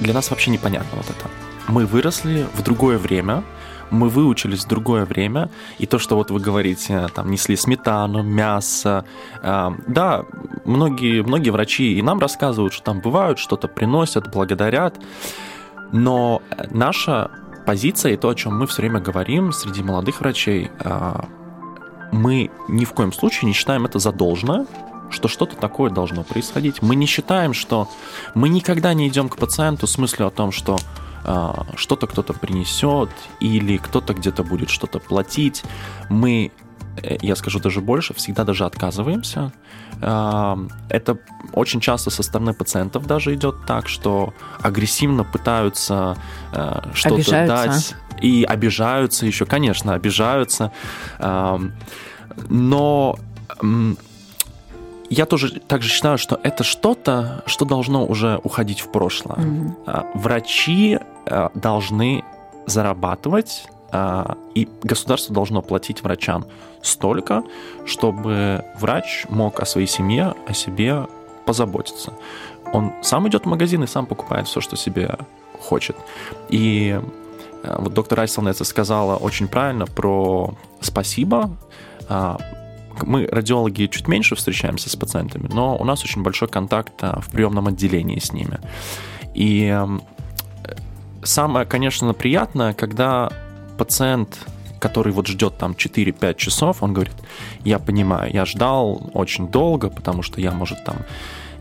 Для 0.00 0.14
нас 0.14 0.30
вообще 0.30 0.50
непонятно 0.50 0.96
вот 0.96 1.06
это. 1.10 1.28
Мы 1.66 1.86
выросли 1.86 2.46
в 2.54 2.62
другое 2.62 2.98
время, 2.98 3.42
мы 3.90 4.08
выучились 4.08 4.64
в 4.64 4.68
другое 4.68 5.04
время, 5.04 5.50
и 5.78 5.86
то, 5.86 5.98
что 5.98 6.16
вот 6.16 6.30
вы 6.30 6.40
говорите, 6.40 7.08
там, 7.14 7.30
несли 7.30 7.56
сметану, 7.56 8.22
мясо, 8.22 9.04
э, 9.42 9.70
да, 9.86 10.24
многие, 10.64 11.22
многие 11.22 11.50
врачи 11.50 11.94
и 11.98 12.02
нам 12.02 12.18
рассказывают, 12.18 12.72
что 12.72 12.84
там 12.84 13.00
бывают, 13.00 13.38
что-то 13.38 13.68
приносят, 13.68 14.30
благодарят, 14.30 15.00
но 15.92 16.42
наша 16.70 17.30
позиция 17.66 18.12
и 18.12 18.16
то, 18.16 18.28
о 18.28 18.34
чем 18.34 18.58
мы 18.58 18.66
все 18.66 18.82
время 18.82 19.00
говорим 19.00 19.52
среди 19.52 19.82
молодых 19.82 20.20
врачей, 20.20 20.70
э, 20.80 21.20
мы 22.12 22.50
ни 22.68 22.84
в 22.84 22.92
коем 22.92 23.12
случае 23.12 23.46
не 23.46 23.52
считаем 23.52 23.84
это 23.84 23.98
за 23.98 24.12
должное, 24.12 24.66
что 25.10 25.28
что-то 25.28 25.56
такое 25.56 25.90
должно 25.90 26.22
происходить. 26.22 26.82
Мы 26.82 26.96
не 26.96 27.06
считаем, 27.06 27.54
что 27.54 27.88
мы 28.34 28.48
никогда 28.48 28.94
не 28.94 29.08
идем 29.08 29.28
к 29.28 29.36
пациенту 29.36 29.86
с 29.86 29.98
мыслью 29.98 30.28
о 30.28 30.30
том, 30.30 30.52
что 30.52 30.78
что-то 31.76 32.06
кто-то 32.06 32.32
принесет 32.32 33.10
или 33.40 33.76
кто-то 33.76 34.14
где-то 34.14 34.44
будет 34.44 34.70
что-то 34.70 34.98
платить. 34.98 35.62
Мы, 36.08 36.52
э, 37.02 37.16
я 37.20 37.36
скажу 37.36 37.60
даже 37.60 37.80
больше, 37.80 38.14
всегда 38.14 38.44
даже 38.44 38.64
отказываемся. 38.64 39.52
А, 40.00 40.58
это 40.88 41.18
очень 41.52 41.80
часто 41.80 42.10
со 42.10 42.22
стороны 42.22 42.54
пациентов 42.54 43.06
даже 43.06 43.34
идет 43.34 43.66
так, 43.66 43.88
что 43.88 44.32
агрессивно 44.62 45.24
пытаются 45.24 46.16
э, 46.52 46.80
что-то 46.94 47.46
дать 47.46 47.94
и 48.22 48.44
обижаются 48.44 49.26
еще, 49.26 49.44
конечно, 49.44 49.94
обижаются. 49.94 50.72
Но 52.48 53.18
я 55.10 55.26
тоже 55.26 55.60
также 55.60 55.88
считаю, 55.88 56.18
что 56.18 56.38
это 56.42 56.64
что-то, 56.64 57.42
что 57.46 57.64
должно 57.64 58.06
уже 58.06 58.40
уходить 58.42 58.80
в 58.80 58.90
прошлое. 58.90 59.38
Mm-hmm. 59.38 60.10
Врачи 60.14 60.98
э, 61.26 61.48
должны 61.54 62.24
зарабатывать, 62.66 63.66
э, 63.90 64.24
и 64.54 64.68
государство 64.82 65.34
должно 65.34 65.62
платить 65.62 66.02
врачам 66.02 66.44
столько, 66.82 67.42
чтобы 67.86 68.64
врач 68.78 69.24
мог 69.28 69.60
о 69.60 69.66
своей 69.66 69.86
семье, 69.86 70.34
о 70.46 70.52
себе 70.52 71.06
позаботиться. 71.46 72.12
Он 72.72 72.92
сам 73.02 73.26
идет 73.28 73.44
в 73.44 73.48
магазин 73.48 73.82
и 73.84 73.86
сам 73.86 74.04
покупает 74.04 74.46
все, 74.46 74.60
что 74.60 74.76
себе 74.76 75.16
хочет. 75.60 75.96
И 76.50 77.00
вот 77.64 77.94
доктор 77.94 78.20
Айселнеца 78.20 78.64
сказала 78.64 79.16
очень 79.16 79.48
правильно 79.48 79.86
про 79.86 80.54
спасибо 80.80 81.50
мы, 83.06 83.26
радиологи, 83.26 83.86
чуть 83.86 84.08
меньше 84.08 84.34
встречаемся 84.34 84.90
с 84.90 84.96
пациентами, 84.96 85.48
но 85.52 85.76
у 85.76 85.84
нас 85.84 86.04
очень 86.04 86.22
большой 86.22 86.48
контакт 86.48 86.92
а, 87.00 87.20
в 87.20 87.30
приемном 87.30 87.68
отделении 87.68 88.18
с 88.18 88.32
ними. 88.32 88.58
И 89.34 89.76
самое, 91.22 91.66
конечно, 91.66 92.12
приятное, 92.14 92.74
когда 92.74 93.30
пациент 93.76 94.38
который 94.78 95.12
вот 95.12 95.26
ждет 95.26 95.58
там 95.58 95.72
4-5 95.72 96.36
часов, 96.36 96.82
он 96.82 96.94
говорит, 96.94 97.16
я 97.64 97.78
понимаю, 97.78 98.32
я 98.32 98.44
ждал 98.44 99.10
очень 99.12 99.48
долго, 99.48 99.90
потому 99.90 100.22
что 100.22 100.40
я, 100.40 100.52
может, 100.52 100.84
там 100.84 100.98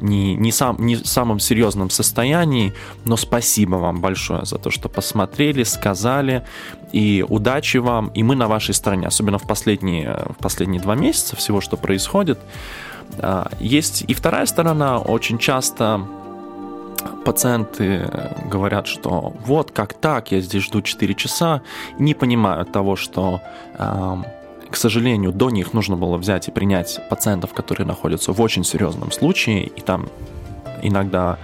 не, 0.01 0.35
не, 0.35 0.51
сам, 0.51 0.77
не 0.79 0.95
в 0.95 1.07
самом 1.07 1.39
серьезном 1.39 1.89
состоянии, 1.89 2.73
но 3.05 3.17
спасибо 3.17 3.75
вам 3.75 4.01
большое 4.01 4.45
за 4.45 4.57
то, 4.57 4.69
что 4.71 4.89
посмотрели, 4.89 5.63
сказали, 5.63 6.43
и 6.91 7.25
удачи 7.27 7.77
вам, 7.77 8.07
и 8.07 8.23
мы 8.23 8.35
на 8.35 8.47
вашей 8.47 8.73
стороне, 8.73 9.07
особенно 9.07 9.37
в 9.37 9.47
последние, 9.47 10.25
в 10.37 10.41
последние 10.41 10.81
два 10.81 10.95
месяца 10.95 11.35
всего, 11.35 11.61
что 11.61 11.77
происходит. 11.77 12.39
А, 13.19 13.49
есть 13.59 14.03
и 14.07 14.13
вторая 14.13 14.45
сторона, 14.45 14.99
очень 14.99 15.37
часто 15.37 16.01
пациенты 17.25 18.09
говорят, 18.45 18.87
что 18.87 19.33
вот 19.45 19.71
как 19.71 19.93
так, 19.93 20.31
я 20.31 20.39
здесь 20.39 20.63
жду 20.63 20.81
4 20.81 21.13
часа, 21.15 21.61
не 21.99 22.13
понимают 22.13 22.71
того, 22.71 22.95
что 22.95 23.41
к 24.69 24.75
сожалению, 24.75 25.31
до 25.31 25.49
них 25.49 25.73
нужно 25.73 25.95
было 25.95 26.17
взять 26.17 26.47
и 26.47 26.51
принять 26.51 26.99
пациентов, 27.09 27.53
которые 27.53 27.87
находятся 27.87 28.33
в 28.33 28.41
очень 28.41 28.63
серьезном 28.63 29.11
случае, 29.11 29.67
и 29.67 29.81
там 29.81 30.09
иногда 30.81 31.37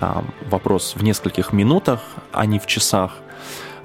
э, 0.00 0.22
вопрос 0.50 0.94
в 0.94 1.02
нескольких 1.02 1.52
минутах, 1.52 2.00
а 2.32 2.46
не 2.46 2.58
в 2.58 2.66
часах. 2.66 3.18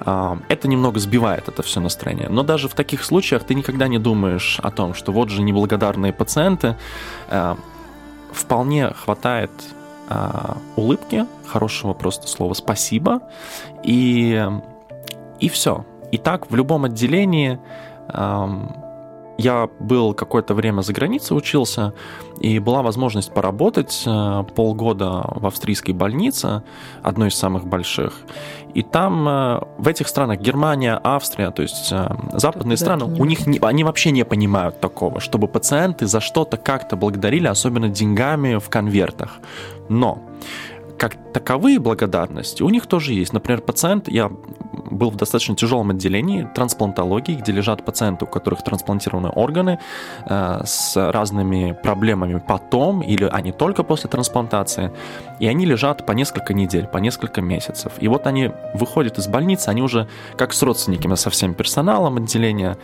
Э, 0.00 0.36
это 0.48 0.68
немного 0.68 1.00
сбивает 1.00 1.48
это 1.48 1.62
все 1.62 1.80
настроение. 1.80 2.28
Но 2.28 2.42
даже 2.42 2.68
в 2.68 2.74
таких 2.74 3.04
случаях 3.04 3.44
ты 3.44 3.54
никогда 3.54 3.88
не 3.88 3.98
думаешь 3.98 4.58
о 4.62 4.70
том, 4.70 4.94
что 4.94 5.12
вот 5.12 5.30
же 5.30 5.42
неблагодарные 5.42 6.12
пациенты. 6.12 6.76
Э, 7.28 7.56
вполне 8.32 8.90
хватает 8.90 9.50
улыбки, 10.76 11.24
хорошего 11.46 11.94
просто 11.94 12.26
слова 12.26 12.52
спасибо, 12.52 13.22
и, 13.82 14.46
и 15.40 15.48
все. 15.48 15.86
И 16.10 16.18
так 16.18 16.50
в 16.50 16.54
любом 16.54 16.84
отделении 16.84 17.58
я 19.38 19.68
был 19.80 20.14
какое-то 20.14 20.54
время 20.54 20.82
за 20.82 20.92
границей, 20.92 21.36
учился, 21.36 21.94
и 22.40 22.58
была 22.58 22.82
возможность 22.82 23.32
поработать 23.32 24.02
э, 24.06 24.44
полгода 24.54 25.24
в 25.34 25.46
австрийской 25.46 25.94
больнице, 25.94 26.62
одной 27.02 27.28
из 27.28 27.34
самых 27.34 27.66
больших. 27.66 28.20
И 28.74 28.82
там, 28.82 29.28
э, 29.28 29.60
в 29.78 29.88
этих 29.88 30.08
странах, 30.08 30.40
Германия, 30.40 31.00
Австрия, 31.02 31.50
то 31.50 31.62
есть 31.62 31.92
э, 31.92 32.14
западные 32.34 32.76
да, 32.76 32.84
страны, 32.84 33.04
у 33.04 33.24
них 33.24 33.46
не, 33.46 33.58
они 33.58 33.84
вообще 33.84 34.10
не 34.10 34.24
понимают 34.24 34.80
такого, 34.80 35.20
чтобы 35.20 35.48
пациенты 35.48 36.06
за 36.06 36.20
что-то 36.20 36.56
как-то 36.56 36.96
благодарили, 36.96 37.46
особенно 37.46 37.88
деньгами 37.88 38.58
в 38.58 38.68
конвертах. 38.68 39.38
Но 39.88 40.18
как 41.02 41.16
таковые 41.32 41.80
благодарности 41.80 42.62
у 42.62 42.68
них 42.68 42.86
тоже 42.86 43.12
есть. 43.12 43.32
Например, 43.32 43.60
пациент, 43.60 44.06
я 44.06 44.28
был 44.28 45.10
в 45.10 45.16
достаточно 45.16 45.56
тяжелом 45.56 45.90
отделении 45.90 46.48
трансплантологии, 46.54 47.34
где 47.34 47.50
лежат 47.50 47.84
пациенты, 47.84 48.24
у 48.24 48.28
которых 48.28 48.62
трансплантированы 48.62 49.28
органы 49.30 49.80
э, 50.26 50.60
с 50.64 51.10
разными 51.10 51.76
проблемами 51.82 52.40
потом 52.46 53.00
или 53.00 53.24
а 53.24 53.52
только 53.52 53.82
после 53.82 54.08
трансплантации. 54.10 54.92
И 55.40 55.48
они 55.48 55.66
лежат 55.66 56.06
по 56.06 56.12
несколько 56.12 56.54
недель, 56.54 56.86
по 56.86 56.98
несколько 56.98 57.40
месяцев. 57.42 57.94
И 57.98 58.06
вот 58.06 58.28
они 58.28 58.52
выходят 58.74 59.18
из 59.18 59.26
больницы, 59.26 59.70
они 59.70 59.82
уже 59.82 60.06
как 60.36 60.52
с 60.52 60.62
родственниками, 60.62 61.16
со 61.16 61.30
всем 61.30 61.54
персоналом 61.54 62.18
отделения, 62.18 62.76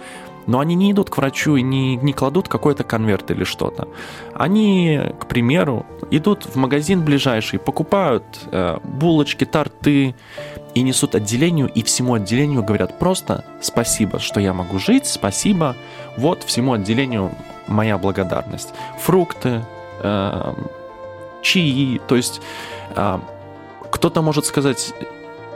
но 0.49 0.61
они 0.61 0.75
не 0.75 0.91
идут 0.93 1.11
к 1.11 1.19
врачу 1.19 1.57
и 1.57 1.63
не, 1.63 1.97
не 1.97 2.15
кладут 2.15 2.49
какой-то 2.49 2.83
конверт 2.83 3.31
или 3.31 3.45
что-то. 3.45 3.87
Они, 4.35 4.99
к 5.21 5.27
примеру, 5.27 5.85
идут 6.11 6.47
в 6.47 6.57
магазин 6.57 7.05
ближайший, 7.05 7.59
покупают 7.59 8.25
э, 8.51 8.79
булочки, 8.83 9.45
торты 9.45 10.15
и 10.75 10.83
несут 10.83 11.15
отделению, 11.15 11.69
и 11.69 11.83
всему 11.83 12.15
отделению 12.15 12.65
говорят 12.65 12.99
просто 12.99 13.45
спасибо, 13.61 14.19
что 14.19 14.41
я 14.41 14.55
могу 14.55 14.79
жить, 14.79 15.07
спасибо, 15.07 15.77
вот 16.17 16.43
всему 16.45 16.73
отделению 16.73 17.31
моя 17.67 17.99
благодарность. 17.99 18.73
Фрукты, 19.01 19.67
э, 20.03 20.55
чаи, 21.43 22.01
то 22.09 22.17
есть 22.17 22.41
э, 22.97 23.19
кто-то 23.91 24.23
может 24.23 24.47
сказать, 24.47 24.95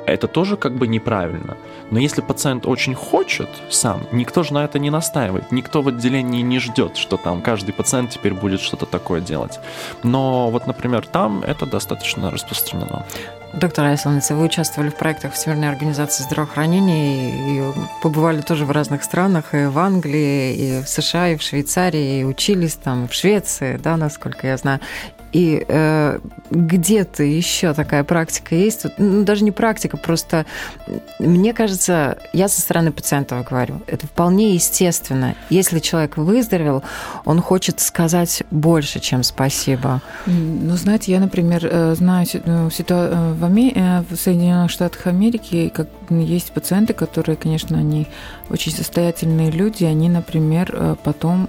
это 0.06 0.28
тоже 0.28 0.56
как 0.56 0.74
бы 0.74 0.86
неправильно. 0.86 1.56
Но 1.90 1.98
если 1.98 2.20
пациент 2.20 2.66
очень 2.66 2.94
хочет 2.94 3.48
сам, 3.70 4.02
никто 4.12 4.42
же 4.42 4.54
на 4.54 4.64
это 4.64 4.78
не 4.78 4.90
настаивает. 4.90 5.52
Никто 5.52 5.82
в 5.82 5.88
отделении 5.88 6.42
не 6.42 6.58
ждет, 6.58 6.96
что 6.96 7.16
там 7.16 7.42
каждый 7.42 7.72
пациент 7.72 8.10
теперь 8.10 8.34
будет 8.34 8.60
что-то 8.60 8.86
такое 8.86 9.20
делать. 9.20 9.60
Но 10.02 10.50
вот, 10.50 10.66
например, 10.66 11.06
там 11.06 11.42
это 11.42 11.66
достаточно 11.66 12.30
распространено. 12.30 13.04
Доктор 13.52 13.84
Айсланец, 13.84 14.30
вы 14.30 14.44
участвовали 14.44 14.88
в 14.88 14.96
проектах 14.96 15.34
Всемирной 15.34 15.68
организации 15.68 16.22
здравоохранения 16.22 17.68
и 17.70 17.72
побывали 18.02 18.40
тоже 18.40 18.64
в 18.64 18.70
разных 18.70 19.04
странах, 19.04 19.54
и 19.54 19.66
в 19.66 19.78
Англии, 19.78 20.54
и 20.54 20.82
в 20.82 20.88
США, 20.88 21.28
и 21.28 21.36
в 21.36 21.42
Швейцарии, 21.42 22.20
и 22.20 22.24
учились 22.24 22.76
там 22.76 23.08
в 23.08 23.12
Швеции, 23.12 23.76
да, 23.76 23.98
насколько 23.98 24.46
я 24.46 24.56
знаю. 24.56 24.80
И 25.32 25.64
э, 25.66 26.18
где-то 26.50 27.22
еще 27.22 27.72
такая 27.74 28.04
практика 28.04 28.54
есть. 28.54 28.86
Ну, 28.98 29.24
даже 29.24 29.44
не 29.44 29.50
практика, 29.50 29.96
просто 29.96 30.44
мне 31.18 31.54
кажется, 31.54 32.18
я 32.32 32.48
со 32.48 32.60
стороны 32.60 32.92
пациента 32.92 33.44
говорю, 33.48 33.80
это 33.86 34.06
вполне 34.06 34.54
естественно. 34.54 35.34
Если 35.50 35.78
человек 35.78 36.16
выздоровел, 36.16 36.82
он 37.24 37.40
хочет 37.40 37.80
сказать 37.80 38.42
больше, 38.50 39.00
чем 39.00 39.22
спасибо. 39.22 40.02
Ну, 40.26 40.76
знаете, 40.76 41.12
я, 41.12 41.20
например, 41.20 41.66
э, 41.70 41.94
знаю 41.94 42.26
ситуацию 42.26 43.36
э. 43.40 43.72
Э, 43.74 44.02
в 44.08 44.16
Соединенных 44.16 44.70
Штатах 44.70 45.06
Америки, 45.06 45.72
как 45.74 45.88
есть 46.10 46.52
пациенты, 46.52 46.92
которые, 46.92 47.36
конечно, 47.36 47.78
они 47.78 48.06
очень 48.50 48.72
состоятельные 48.72 49.50
люди, 49.50 49.84
они, 49.84 50.08
например, 50.08 50.96
потом 51.04 51.48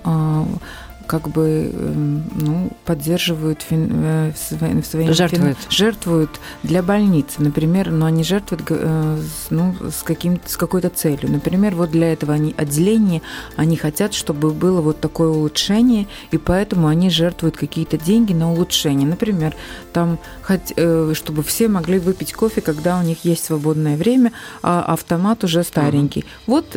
как 1.07 1.29
бы 1.29 1.71
эм, 1.73 2.23
ну, 2.35 2.71
поддерживают 2.85 3.61
фин, 3.61 3.89
э, 3.93 4.31
своим 4.35 5.13
жертвуют. 5.13 5.57
Фин, 5.57 5.71
жертвуют 5.71 6.29
для 6.63 6.81
больницы, 6.81 7.41
например, 7.41 7.91
но 7.91 8.05
они 8.05 8.23
жертвуют 8.23 8.63
э, 8.69 9.19
ну, 9.49 9.75
с, 9.89 10.03
каким, 10.03 10.39
с 10.45 10.57
какой-то 10.57 10.89
целью. 10.89 11.31
Например, 11.31 11.75
вот 11.75 11.91
для 11.91 12.13
этого 12.13 12.33
они, 12.33 12.53
отделения 12.57 13.21
они 13.55 13.75
хотят, 13.77 14.13
чтобы 14.13 14.51
было 14.51 14.81
вот 14.81 14.99
такое 14.99 15.29
улучшение, 15.29 16.07
и 16.31 16.37
поэтому 16.37 16.87
они 16.87 17.09
жертвуют 17.09 17.57
какие-то 17.57 17.97
деньги 17.97 18.33
на 18.33 18.51
улучшение. 18.51 19.07
Например, 19.07 19.55
там, 19.91 20.19
э, 20.47 21.13
чтобы 21.13 21.43
все 21.43 21.67
могли 21.67 21.99
выпить 21.99 22.33
кофе, 22.33 22.61
когда 22.61 22.99
у 22.99 23.03
них 23.03 23.25
есть 23.25 23.45
свободное 23.45 23.97
время, 23.97 24.31
а 24.61 24.81
автомат 24.81 25.43
уже 25.43 25.63
старенький. 25.63 26.25
Вот 26.47 26.71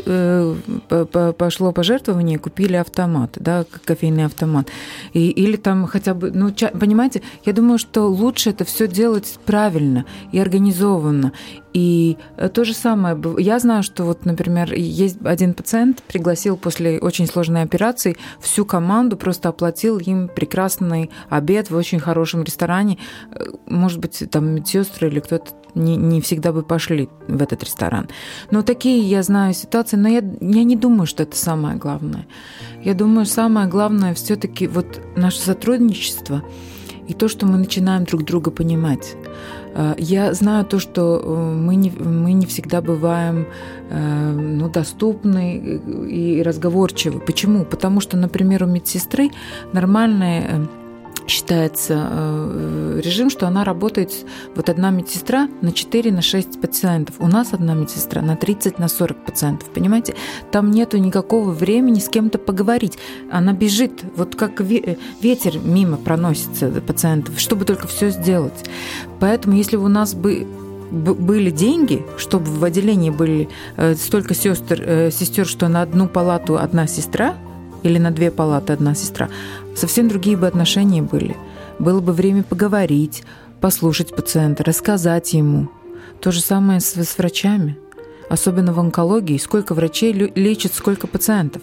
пошло 1.39 1.73
пожертвование, 1.73 2.39
купили 2.39 2.77
автомат, 2.77 3.31
да, 3.37 3.65
кофейный 3.85 4.16
кофейный 4.17 4.25
автомат. 4.25 4.69
И, 5.13 5.31
или 5.31 5.57
там 5.57 5.87
хотя 5.87 6.15
бы, 6.15 6.31
ну, 6.31 6.53
понимаете, 6.79 7.23
я 7.45 7.53
думаю, 7.53 7.79
что 7.79 8.07
лучше 8.07 8.51
это 8.51 8.65
все 8.65 8.89
делать 8.89 9.39
правильно 9.45 10.05
и 10.33 10.39
организованно. 10.39 11.33
И 11.77 12.17
э, 12.39 12.49
то 12.49 12.65
же 12.65 12.73
самое, 12.73 13.21
я 13.37 13.59
знаю, 13.59 13.83
что 13.83 14.05
вот, 14.05 14.25
например, 14.25 14.73
есть 14.73 15.19
один 15.23 15.53
пациент, 15.53 16.03
пригласил 16.05 16.57
после 16.57 16.99
очень 16.99 17.27
сложной 17.27 17.61
операции 17.61 18.17
всю 18.41 18.65
команду, 18.65 19.19
просто 19.19 19.51
оплатил 19.51 19.99
им 19.99 20.29
прекрасный 20.29 21.11
обед 21.29 21.71
в 21.71 21.77
очень 21.77 22.01
хорошем 22.01 22.45
ресторане. 22.45 22.97
Э, 23.31 23.45
может 23.67 23.99
быть, 23.99 24.25
там 24.31 24.55
медсестры 24.55 25.09
или 25.09 25.21
кто-то 25.21 25.51
не, 25.75 25.97
не 25.97 26.23
всегда 26.23 26.51
бы 26.51 26.63
пошли 26.63 27.11
в 27.29 27.43
этот 27.43 27.63
ресторан. 27.63 28.09
Но 28.51 28.63
такие 28.63 29.01
я 29.01 29.23
знаю 29.23 29.53
ситуации, 29.53 29.99
но 29.99 30.09
я, 30.09 30.23
я 30.41 30.65
не 30.65 30.77
думаю, 30.77 31.07
что 31.07 31.25
это 31.25 31.37
самое 31.37 31.77
главное. 31.77 32.27
Я 32.83 32.95
думаю, 32.95 33.27
самое 33.27 33.69
главное 33.69 34.15
все-таки 34.15 34.67
вот 34.67 34.99
наше 35.15 35.41
сотрудничество 35.41 36.43
и 37.07 37.13
то, 37.13 37.29
что 37.29 37.45
мы 37.45 37.59
начинаем 37.59 38.05
друг 38.05 38.25
друга 38.25 38.51
понимать. 38.51 39.15
Э, 39.77 39.95
я 39.99 40.33
знаю 40.35 40.65
то, 40.65 40.79
что 40.79 41.21
э, 41.23 41.55
мы 41.55 41.77
не, 41.77 41.91
мы 41.91 42.33
не 42.33 42.47
всегда 42.47 42.81
бываем 42.81 43.47
э, 43.91 44.33
ну, 44.33 44.69
доступны 44.69 45.81
и 46.09 46.43
разговорчивы. 46.43 47.21
Почему? 47.21 47.65
Потому 47.65 48.01
что, 48.01 48.17
например, 48.17 48.65
у 48.65 48.67
медсестры 48.67 49.31
нормальная 49.73 50.67
считается 51.27 52.09
э, 52.11 53.01
режим, 53.03 53.31
что 53.31 53.47
она 53.47 53.65
работает, 53.65 54.13
вот 54.55 54.69
одна 54.69 54.91
медсестра 54.91 55.49
на 55.61 55.73
4 55.73 56.13
на 56.13 56.23
6 56.23 56.61
пациентов. 56.61 57.17
У 57.19 57.27
нас 57.27 57.53
одна 57.53 57.75
медсестра 57.75 58.23
на 58.23 58.37
30 58.37 58.79
на 58.79 58.89
40 58.89 59.25
пациентов. 59.25 59.69
Понимаете? 59.71 60.15
Там 60.51 60.71
нету 60.71 60.99
никакого 60.99 61.51
времени 61.51 61.99
с 61.99 62.09
кем-то 62.09 62.39
поговорить. 62.39 62.99
Она 63.31 63.53
бежит, 63.53 64.05
вот 64.17 64.37
как 64.37 64.61
ветер 64.61 65.59
мимо 65.59 65.97
проносится 65.97 66.69
пациентов, 66.71 67.39
чтобы 67.39 67.65
только 67.65 67.87
все 67.87 68.11
сделать. 68.11 68.65
Поэтому, 69.21 69.57
если 69.57 69.77
у 69.77 69.89
нас 69.89 70.15
бы 70.15 70.47
были 70.91 71.51
деньги, 71.51 72.05
чтобы 72.17 72.47
в 72.47 72.63
отделении 72.63 73.11
были 73.11 73.49
э, 73.77 73.95
столько 73.95 74.35
сестер, 74.35 74.83
э, 74.85 75.11
сестер, 75.11 75.47
что 75.47 75.69
на 75.69 75.83
одну 75.83 76.09
палату 76.09 76.59
одна 76.59 76.87
сестра, 76.87 77.37
или 77.87 77.99
на 77.99 78.11
две 78.11 78.31
палаты 78.31 78.73
одна 78.73 78.95
сестра, 78.95 79.29
совсем 79.75 80.09
другие 80.09 80.37
бы 80.37 80.47
отношения 80.47 81.03
были. 81.03 81.37
Было 81.79 82.01
бы 82.01 82.13
время 82.13 82.43
поговорить, 82.43 83.23
послушать 83.61 84.15
пациента, 84.15 84.65
рассказать 84.65 85.33
ему. 85.33 85.69
То 86.21 86.33
же 86.33 86.41
самое 86.41 86.81
с, 86.81 86.97
с 86.97 87.19
врачами. 87.19 87.79
Особенно 88.29 88.73
в 88.73 88.81
онкологии. 88.81 89.39
Сколько 89.39 89.75
врачей 89.75 90.13
лечат, 90.13 90.75
сколько 90.75 91.07
пациентов. 91.07 91.63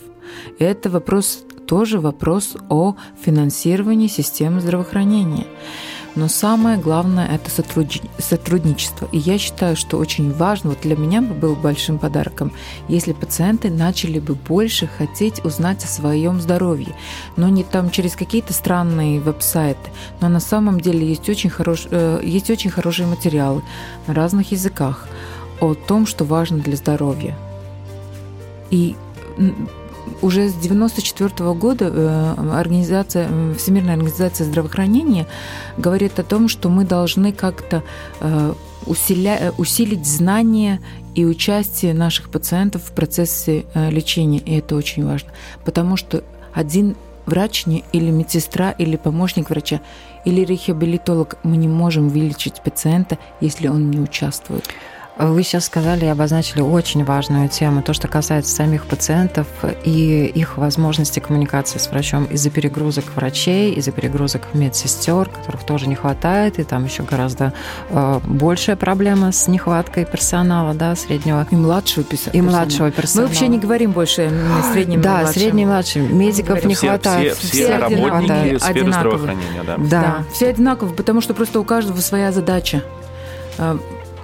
И 0.60 0.64
это 0.64 0.90
вопрос 0.90 1.44
тоже 1.68 2.00
вопрос 2.00 2.56
о 2.70 2.96
финансировании 3.22 4.08
системы 4.08 4.62
здравоохранения. 4.62 5.48
Но 6.16 6.28
самое 6.28 6.78
главное– 6.78 7.28
это 7.32 7.50
сотрудничество. 7.50 9.08
И 9.12 9.18
я 9.18 9.38
считаю, 9.38 9.76
что 9.76 9.98
очень 9.98 10.32
важно, 10.32 10.72
вот 10.72 10.82
для 10.82 10.96
меня 10.96 11.22
бы 11.22 11.34
был 11.34 11.56
большим 11.56 11.98
подарком, 11.98 12.52
если 12.88 13.14
пациенты 13.14 13.72
начали 13.72 14.20
бы 14.20 14.36
больше 14.36 14.88
хотеть 14.88 15.44
узнать 15.44 15.84
о 15.84 15.88
своем 15.88 16.40
здоровье. 16.40 16.96
Но 17.36 17.50
не 17.50 17.64
там 17.64 17.90
через 17.90 18.16
какие-то 18.16 18.54
странные 18.54 19.20
веб-сайты. 19.20 19.90
Но 20.22 20.30
на 20.30 20.40
самом 20.40 20.80
деле 20.80 21.08
есть 21.08 21.28
очень, 21.30 21.50
хорош, 21.50 21.88
э, 21.90 22.22
есть 22.24 22.50
очень 22.52 22.70
хорошие 22.70 23.08
материалы 23.08 23.64
на 24.08 24.14
разных 24.14 24.52
языках 24.52 25.08
о 25.60 25.74
том, 25.74 26.06
что 26.06 26.26
важно 26.26 26.60
для 26.60 26.76
здоровья. 26.76 27.36
И 28.70 28.96
уже 30.22 30.50
с 30.50 30.56
1994 30.56 31.54
года 31.54 31.92
э, 31.92 32.36
организация, 32.54 33.30
Всемирная 33.56 33.96
организация 33.96 34.46
здравоохранения 34.46 35.28
говорит 35.78 36.20
о 36.20 36.24
том, 36.24 36.48
что 36.48 36.70
мы 36.70 36.86
должны 36.86 37.32
как-то 37.32 37.84
усиля, 38.86 39.54
усилить 39.58 40.06
знания 40.06 40.82
и 41.16 41.26
участие 41.26 41.94
наших 41.94 42.30
пациентов 42.30 42.84
в 42.84 42.92
процессе 42.92 43.66
лечения. 43.76 44.40
И 44.40 44.58
это 44.58 44.76
очень 44.76 45.06
важно, 45.06 45.32
потому 45.64 45.96
что 45.96 46.24
один 46.54 46.96
врач 47.26 47.66
или 47.66 48.12
медсестра, 48.12 48.72
или 48.72 48.96
помощник 48.96 49.50
врача, 49.50 49.82
или 50.26 50.42
рехабилитолог, 50.42 51.38
мы 51.44 51.58
не 51.58 51.68
можем 51.68 52.10
вылечить 52.10 52.62
пациента, 52.62 53.18
если 53.42 53.68
он 53.68 53.92
не 53.92 54.00
участвует. 54.00 54.68
Вы 55.16 55.44
сейчас 55.44 55.66
сказали 55.66 56.06
и 56.06 56.08
обозначили 56.08 56.62
очень 56.62 57.04
важную 57.04 57.48
тему, 57.48 57.84
то, 57.84 57.94
что 57.94 58.08
касается 58.08 58.56
самих 58.56 58.88
пациентов 58.88 59.48
и 59.84 60.26
их 60.26 60.58
возможности 60.58 61.20
коммуникации 61.20 61.78
с 61.78 61.88
врачом 61.88 62.26
из-за 62.26 62.50
перегрузок 62.50 63.06
врачей, 63.16 63.74
из-за 63.74 63.92
перегрузок 63.92 64.42
медсестер, 64.56 65.30
которых 65.30 65.66
тоже 65.66 65.88
не 65.88 65.94
хватает, 65.94 66.58
и 66.58 66.64
там 66.64 66.86
еще 66.86 67.04
гораздо 67.04 67.54
э, 67.90 68.20
большая 68.26 68.76
проблема 68.76 69.32
с 69.32 69.48
нехваткой 69.48 70.06
персонала, 70.06 70.74
да, 70.74 70.96
среднего. 70.96 71.46
И 71.52 71.56
младшего 71.56 72.04
персонала. 72.04 72.38
И 72.38 72.42
младшего 72.42 72.90
персонала. 72.90 73.28
Мы 73.28 73.34
вообще 73.34 73.48
не 73.50 73.60
говорим 73.60 73.92
больше 73.92 74.32
о 74.60 74.74
среднем 74.74 75.02
Да, 75.02 75.20
младшем. 75.20 75.34
средний 75.34 75.66
младший. 75.68 76.02
Медиков 76.08 76.64
не 76.66 76.74
все, 76.74 76.88
хватает. 76.88 77.38
Все, 77.38 77.48
все, 77.48 77.64
все 77.66 77.78
работники 77.78 78.58
сферы 78.58 78.80
одинаковы. 78.80 78.92
здравоохранения, 79.18 79.64
да. 79.68 79.78
да. 79.78 79.84
Да, 80.02 80.24
все 80.34 80.48
одинаковые, 80.50 80.96
потому 80.96 81.22
что 81.22 81.36
просто 81.36 81.60
у 81.60 81.64
каждого 81.64 81.98
своя 82.02 82.32
задача 82.32 82.82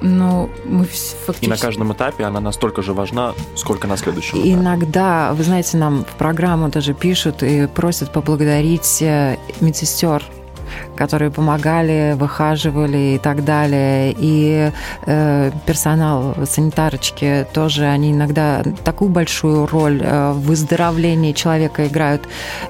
но 0.01 0.49
мы 0.65 0.85
фактически... 0.85 1.45
И 1.45 1.49
на 1.49 1.57
каждом 1.57 1.93
этапе 1.93 2.23
она 2.23 2.39
настолько 2.39 2.81
же 2.81 2.93
важна, 2.93 3.33
сколько 3.55 3.87
на 3.87 3.97
следующем 3.97 4.39
этапе. 4.39 4.53
Иногда, 4.53 5.33
вы 5.33 5.43
знаете, 5.43 5.77
нам 5.77 6.05
в 6.05 6.15
программу 6.15 6.69
даже 6.69 6.93
пишут 6.93 7.43
и 7.43 7.67
просят 7.67 8.11
поблагодарить 8.11 9.01
э, 9.01 9.37
медсестер 9.61 10.23
которые 10.95 11.31
помогали, 11.31 12.15
выхаживали 12.17 13.15
и 13.15 13.17
так 13.17 13.43
далее. 13.43 14.15
И 14.17 14.71
э, 15.05 15.51
персонал, 15.65 16.35
санитарочки 16.45 17.45
тоже, 17.53 17.85
они 17.85 18.11
иногда 18.11 18.63
такую 18.83 19.09
большую 19.09 19.65
роль 19.67 20.01
э, 20.01 20.31
в 20.31 20.41
выздоровлении 20.41 21.33
человека 21.33 21.87
играют. 21.87 22.27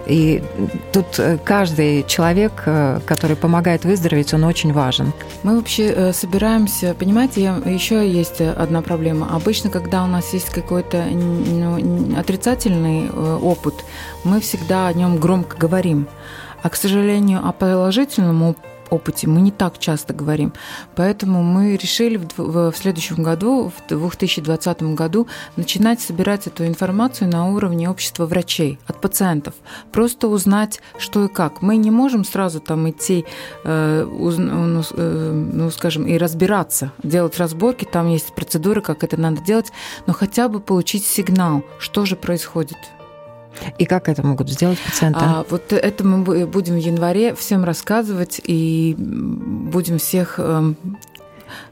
И 0.07 0.43
тут 0.91 1.19
э, 1.19 1.37
каждый 1.43 2.03
человек, 2.07 2.63
э, 2.65 2.99
который 3.05 3.35
помогает 3.35 3.85
выздороветь, 3.85 4.33
он 4.33 4.43
очень 4.43 4.73
важен. 4.73 5.13
Мы 5.43 5.55
вообще 5.55 6.11
собираемся, 6.13 6.93
понимаете, 6.93 7.53
еще 7.65 8.07
есть 8.07 8.41
одна 8.41 8.81
проблема. 8.81 9.27
Обычно, 9.33 9.69
когда 9.69 10.03
у 10.03 10.07
нас 10.07 10.33
есть 10.33 10.49
какой-то 10.49 11.03
ну, 11.03 12.17
отрицательный 12.17 13.09
опыт, 13.09 13.75
мы 14.23 14.39
всегда 14.39 14.87
о 14.87 14.93
нем 14.93 15.17
громко 15.17 15.57
говорим. 15.57 16.07
А, 16.61 16.69
к 16.69 16.75
сожалению, 16.75 17.45
о 17.45 17.51
положительном 17.51 18.55
опыте 18.89 19.27
мы 19.27 19.41
не 19.41 19.51
так 19.51 19.77
часто 19.77 20.13
говорим. 20.13 20.53
Поэтому 20.95 21.43
мы 21.43 21.77
решили 21.77 22.17
в, 22.17 22.71
в 22.71 22.75
следующем 22.75 23.23
году, 23.23 23.71
в 23.87 23.89
2020 23.89 24.83
году, 24.95 25.27
начинать 25.55 26.01
собирать 26.01 26.47
эту 26.47 26.65
информацию 26.65 27.29
на 27.29 27.47
уровне 27.49 27.89
общества 27.89 28.25
врачей, 28.25 28.79
от 28.87 28.99
пациентов. 29.01 29.53
Просто 29.91 30.27
узнать, 30.27 30.81
что 30.97 31.25
и 31.25 31.27
как. 31.27 31.61
Мы 31.61 31.77
не 31.77 31.91
можем 31.91 32.25
сразу 32.25 32.59
там 32.59 32.89
идти, 32.89 33.25
э, 33.63 34.03
уз, 34.03 34.37
ну, 34.37 34.81
э, 34.91 35.31
ну, 35.53 35.71
скажем, 35.71 36.07
и 36.07 36.17
разбираться, 36.17 36.91
делать 37.03 37.37
разборки, 37.37 37.85
там 37.85 38.09
есть 38.09 38.33
процедуры, 38.33 38.81
как 38.81 39.03
это 39.03 39.19
надо 39.19 39.41
делать, 39.41 39.71
но 40.07 40.13
хотя 40.13 40.49
бы 40.49 40.59
получить 40.59 41.05
сигнал, 41.05 41.63
что 41.79 42.05
же 42.05 42.15
происходит. 42.15 42.77
И 43.77 43.85
как 43.85 44.09
это 44.09 44.25
могут 44.25 44.49
сделать 44.49 44.79
пациенты? 44.79 45.19
А, 45.21 45.45
вот 45.49 45.73
это 45.73 46.03
мы 46.03 46.45
будем 46.45 46.75
в 46.75 46.79
январе 46.79 47.33
всем 47.35 47.63
рассказывать 47.63 48.41
и 48.43 48.95
будем 48.97 49.97
всех 49.97 50.35
э, 50.37 50.73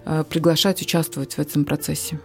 э, 0.06 0.24
приглашать 0.30 0.82
участвовать 0.82 1.36
в 1.36 1.40
этом 1.40 1.66
процессе. 1.66 2.20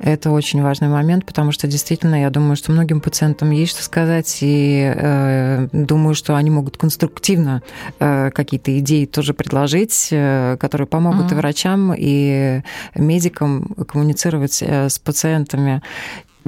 Это 0.00 0.30
очень 0.30 0.62
важный 0.62 0.88
момент, 0.88 1.26
потому 1.26 1.50
что 1.50 1.66
действительно, 1.66 2.20
я 2.20 2.30
думаю, 2.30 2.54
что 2.54 2.70
многим 2.70 3.00
пациентам 3.00 3.50
есть 3.50 3.72
что 3.72 3.82
сказать, 3.82 4.38
и 4.42 4.92
э, 4.94 5.68
думаю, 5.72 6.14
что 6.14 6.36
они 6.36 6.50
могут 6.50 6.76
конструктивно 6.76 7.62
э, 7.98 8.30
какие-то 8.30 8.78
идеи 8.78 9.06
тоже 9.06 9.34
предложить, 9.34 10.08
э, 10.12 10.56
которые 10.60 10.86
помогут 10.86 11.26
mm-hmm. 11.26 11.34
и 11.34 11.36
врачам, 11.36 11.94
и 11.96 12.62
медикам 12.94 13.74
коммуницировать 13.88 14.62
э, 14.62 14.88
с 14.88 15.00
пациентами. 15.00 15.82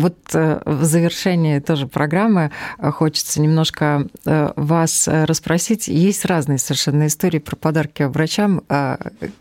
Вот 0.01 0.17
э, 0.33 0.61
в 0.65 0.85
завершении 0.85 1.59
тоже 1.59 1.87
программы 1.87 2.51
э, 2.79 2.91
хочется 2.91 3.41
немножко 3.41 4.07
э, 4.25 4.53
вас 4.57 5.07
расспросить. 5.07 5.89
Есть 5.89 6.25
разные 6.25 6.59
совершенно 6.59 7.07
истории 7.07 7.39
про 7.39 7.55
подарки 7.55 8.05
врачам. 8.05 8.63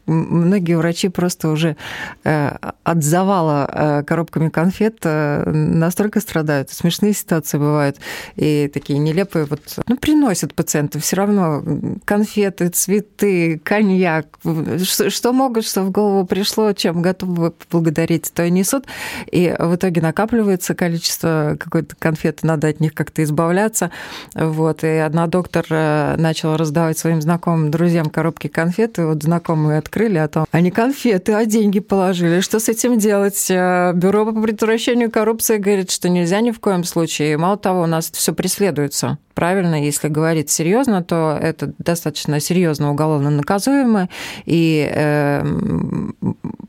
Многие 0.05 0.77
врачи 0.77 1.09
просто 1.09 1.49
уже 1.49 1.75
от 2.23 3.03
завала 3.03 4.03
коробками 4.05 4.49
конфет 4.49 4.99
настолько 5.03 6.19
страдают. 6.19 6.69
Смешные 6.71 7.13
ситуации 7.13 7.57
бывают 7.57 7.97
и 8.35 8.69
такие 8.73 8.99
нелепые. 8.99 9.45
Вот, 9.45 9.61
ну, 9.87 9.97
приносят 9.97 10.53
пациенты 10.53 10.99
все 10.99 11.15
равно 11.15 11.63
конфеты, 12.05 12.69
цветы, 12.69 13.59
коньяк. 13.63 14.39
Что 14.83 15.33
могут, 15.33 15.65
что 15.65 15.83
в 15.83 15.91
голову 15.91 16.25
пришло, 16.25 16.73
чем 16.73 17.01
готовы 17.01 17.51
поблагодарить, 17.51 18.31
то 18.33 18.43
и 18.43 18.51
несут. 18.51 18.85
И 19.31 19.55
в 19.57 19.75
итоге 19.75 20.01
накапливают 20.01 20.48
накапливается 20.49 20.75
количество 20.75 21.57
какой-то 21.59 21.95
конфеты, 21.97 22.47
надо 22.47 22.67
от 22.67 22.79
них 22.79 22.93
как-то 22.93 23.23
избавляться. 23.23 23.91
Вот. 24.33 24.83
И 24.83 24.87
одна 24.87 25.27
доктор 25.27 25.65
э, 25.69 26.15
начала 26.17 26.57
раздавать 26.57 26.97
своим 26.97 27.21
знакомым 27.21 27.71
друзьям 27.71 28.09
коробки 28.09 28.47
конфет, 28.47 28.99
и 28.99 29.01
вот 29.01 29.23
знакомые 29.23 29.79
открыли, 29.79 30.17
а 30.17 30.27
там 30.27 30.45
они 30.51 30.71
конфеты, 30.71 31.33
а 31.33 31.45
деньги 31.45 31.79
положили. 31.79 32.41
Что 32.41 32.59
с 32.59 32.69
этим 32.69 32.97
делать? 32.97 33.47
Э, 33.49 33.93
Бюро 33.93 34.25
по 34.25 34.41
предотвращению 34.41 35.11
коррупции 35.11 35.57
говорит, 35.57 35.91
что 35.91 36.09
нельзя 36.09 36.41
ни 36.41 36.51
в 36.51 36.59
коем 36.59 36.83
случае. 36.83 37.37
Мало 37.37 37.57
того, 37.57 37.81
у 37.81 37.87
нас 37.87 38.11
все 38.11 38.33
преследуется 38.33 39.17
правильно, 39.39 39.81
если 39.81 40.09
говорить 40.09 40.49
серьезно, 40.49 41.01
то 41.01 41.39
это 41.41 41.73
достаточно 41.77 42.41
серьезно 42.41 42.91
уголовно 42.91 43.29
наказуемо, 43.29 44.09
и 44.43 44.85
э, 44.93 45.45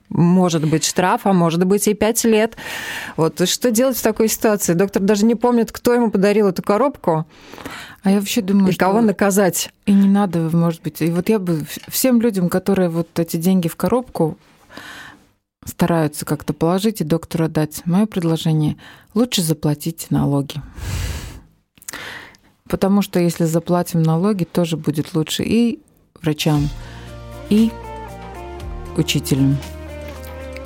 может 0.08 0.64
быть 0.70 0.84
штраф, 0.84 1.22
а 1.24 1.32
может 1.32 1.64
быть 1.64 1.88
и 1.88 1.94
пять 1.94 2.22
лет. 2.22 2.56
Вот 3.16 3.48
что 3.48 3.72
делать 3.72 3.96
в 3.96 4.02
такой 4.02 4.28
ситуации? 4.28 4.74
Доктор 4.74 5.02
даже 5.02 5.24
не 5.24 5.34
помнит, 5.34 5.72
кто 5.72 5.94
ему 5.94 6.12
подарил 6.12 6.46
эту 6.46 6.62
коробку. 6.62 7.26
А 8.04 8.12
я 8.12 8.20
вообще 8.20 8.40
думаю, 8.40 8.68
и 8.68 8.72
что... 8.72 8.84
кого 8.84 9.00
наказать? 9.00 9.70
И 9.86 9.92
не 9.92 10.08
надо, 10.08 10.38
может 10.56 10.80
быть. 10.82 11.02
И 11.02 11.10
вот 11.10 11.28
я 11.28 11.40
бы 11.40 11.66
всем 11.88 12.20
людям, 12.20 12.48
которые 12.48 12.88
вот 12.88 13.18
эти 13.18 13.36
деньги 13.36 13.66
в 13.66 13.74
коробку 13.74 14.38
стараются 15.64 16.24
как-то 16.24 16.52
положить 16.52 17.00
и 17.00 17.04
доктору 17.04 17.46
отдать, 17.46 17.82
мое 17.84 18.06
предложение– 18.06 18.76
лучше 19.14 19.42
заплатить 19.42 20.06
налоги. 20.10 20.62
Потому 22.70 23.02
что 23.02 23.18
если 23.20 23.44
заплатим 23.44 24.02
налоги, 24.02 24.44
тоже 24.44 24.76
будет 24.76 25.14
лучше 25.14 25.42
и 25.42 25.80
врачам, 26.22 26.68
и 27.50 27.70
учителям 28.96 29.56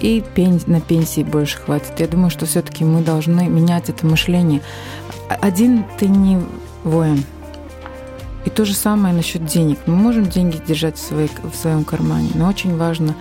и 0.01 0.23
на 0.67 0.81
пенсии 0.81 1.23
больше 1.23 1.59
хватит. 1.59 1.99
Я 1.99 2.09
думаю, 2.09 2.31
что 2.31 2.47
все-таки 2.47 2.85
мы 2.85 3.01
должны 3.01 3.49
менять 3.49 3.88
это 3.88 4.07
мышление. 4.07 4.61
Один 5.29 5.85
ты 5.99 6.09
не 6.09 6.40
воин. 6.83 7.25
И 8.45 8.51
то 8.51 8.67
же 8.67 8.75
самое 8.75 9.14
насчет 9.14 9.47
денег. 9.47 9.79
Мы 9.87 9.95
можем 9.95 10.27
деньги 10.27 10.61
держать 10.67 10.99
в, 10.99 11.01
своей, 11.01 11.31
в 11.43 11.55
своем 11.55 11.85
кармане, 11.85 12.29
но 12.35 12.49
очень 12.49 12.77
важно 12.77 13.14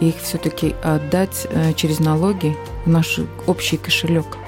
их 0.00 0.16
все-таки 0.22 0.76
отдать 0.82 1.48
э, 1.50 1.72
через 1.74 1.98
налоги 1.98 2.56
в 2.84 2.88
наш 2.88 3.18
общий 3.46 3.76
кошелек. 3.76 4.38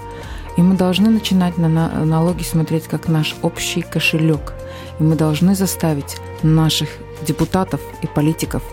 И 0.57 0.63
мы 0.63 0.75
должны 0.75 1.09
начинать 1.11 1.59
на 1.59 1.69
налоги 1.69 2.43
смотреть 2.43 2.85
как 2.85 3.09
наш 3.09 3.35
общий 3.43 3.83
кошелек. 3.83 4.55
И 4.99 5.03
мы 5.03 5.17
должны 5.17 5.55
заставить 5.55 6.19
наших 6.43 6.89
депутатов 7.27 7.81
и 8.03 8.07
политиков– 8.07 8.63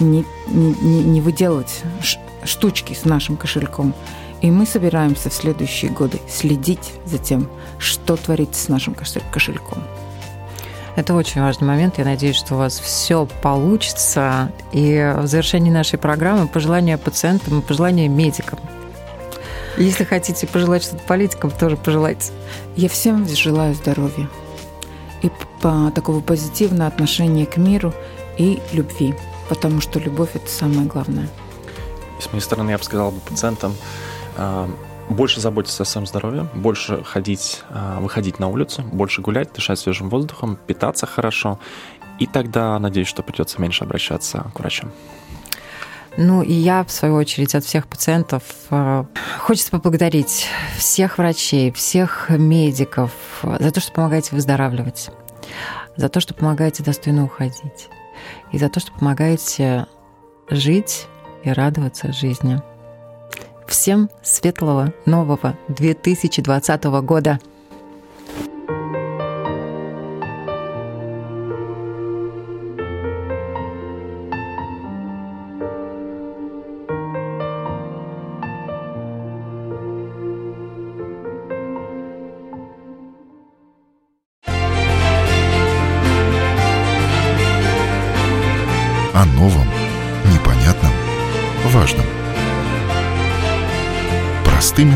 не, 0.00 0.24
не, 0.48 1.02
не 1.02 1.20
выделывать 1.20 1.82
штучки 2.44 2.94
с 2.94 3.04
нашим 3.04 3.36
кошельком. 3.36 3.94
И 4.40 4.50
мы 4.50 4.66
собираемся 4.66 5.30
в 5.30 5.32
следующие 5.32 5.90
годы 5.90 6.18
следить 6.28 6.92
за 7.06 7.18
тем, 7.18 7.48
что 7.78 8.16
творится 8.16 8.64
с 8.64 8.68
нашим 8.68 8.94
кошельком. 9.32 9.82
Это 10.96 11.14
очень 11.14 11.40
важный 11.40 11.66
момент. 11.66 11.98
Я 11.98 12.04
надеюсь, 12.04 12.36
что 12.36 12.54
у 12.54 12.58
вас 12.58 12.78
все 12.78 13.26
получится. 13.40 14.52
И 14.72 15.14
в 15.16 15.26
завершении 15.26 15.70
нашей 15.70 15.98
программы 15.98 16.48
пожелания 16.48 16.98
пациентам 16.98 17.60
и 17.60 17.62
пожелания 17.62 18.08
медикам. 18.08 18.58
Если 19.78 20.04
хотите 20.04 20.46
пожелать 20.46 20.82
что-то 20.82 21.02
политикам, 21.04 21.50
тоже 21.50 21.76
пожелайте. 21.76 22.32
Я 22.76 22.88
всем 22.88 23.26
желаю 23.28 23.74
здоровья 23.74 24.28
и 25.22 25.30
такого 25.94 26.20
позитивного 26.20 26.88
отношения 26.88 27.46
к 27.46 27.56
миру 27.56 27.94
и 28.36 28.60
любви 28.72 29.14
потому 29.52 29.82
что 29.82 29.98
любовь– 29.98 30.30
это 30.34 30.48
самое 30.48 30.86
главное. 30.86 31.28
С 32.18 32.26
моей 32.32 32.40
стороны, 32.40 32.70
я 32.70 32.78
бы 32.78 32.84
сказал 32.84 33.10
бы 33.10 33.20
пациентам, 33.20 33.74
а, 34.38 34.70
больше 35.10 35.40
заботиться 35.40 35.82
о 35.82 35.86
своем 35.86 36.06
здоровье, 36.06 36.48
больше 36.54 37.04
ходить, 37.04 37.62
а, 37.68 38.00
выходить 38.00 38.38
на 38.38 38.48
улицу, 38.48 38.82
больше 38.82 39.20
гулять, 39.20 39.52
дышать 39.52 39.78
свежим 39.78 40.08
воздухом, 40.08 40.58
питаться 40.66 41.06
хорошо. 41.06 41.58
И 42.18 42.26
тогда, 42.26 42.78
надеюсь, 42.78 43.08
что 43.08 43.22
придется 43.22 43.60
меньше 43.60 43.84
обращаться 43.84 44.50
к 44.54 44.60
врачам. 44.60 44.90
Ну 46.16 46.42
и 46.42 46.52
я, 46.52 46.84
в 46.84 46.90
свою 46.90 47.14
очередь, 47.14 47.54
от 47.54 47.64
всех 47.64 47.86
пациентов 47.86 48.42
э, 48.70 49.04
хочется 49.38 49.70
поблагодарить 49.70 50.46
всех 50.76 51.16
врачей, 51.18 51.72
всех 51.72 52.28
медиков 52.28 53.12
за 53.42 53.70
то, 53.70 53.80
что 53.80 53.92
помогаете 53.92 54.34
выздоравливать, 54.34 55.10
за 55.96 56.08
то, 56.08 56.20
что 56.20 56.34
помогаете 56.34 56.82
достойно 56.82 57.24
уходить, 57.24 57.88
и 58.52 58.58
за 58.58 58.68
то, 58.68 58.78
что 58.78 58.92
помогаете 58.92 59.86
жить 60.50 61.06
и 61.44 61.50
радоваться 61.50 62.12
жизни. 62.12 62.60
Всем 63.66 64.10
светлого 64.22 64.92
нового 65.06 65.56
2020 65.68 66.84
года! 66.84 67.40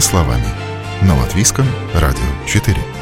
Словами. 0.07 0.47
На 1.03 1.17
Латвийском 1.17 1.67
радио 1.95 2.23
4. 2.47 2.96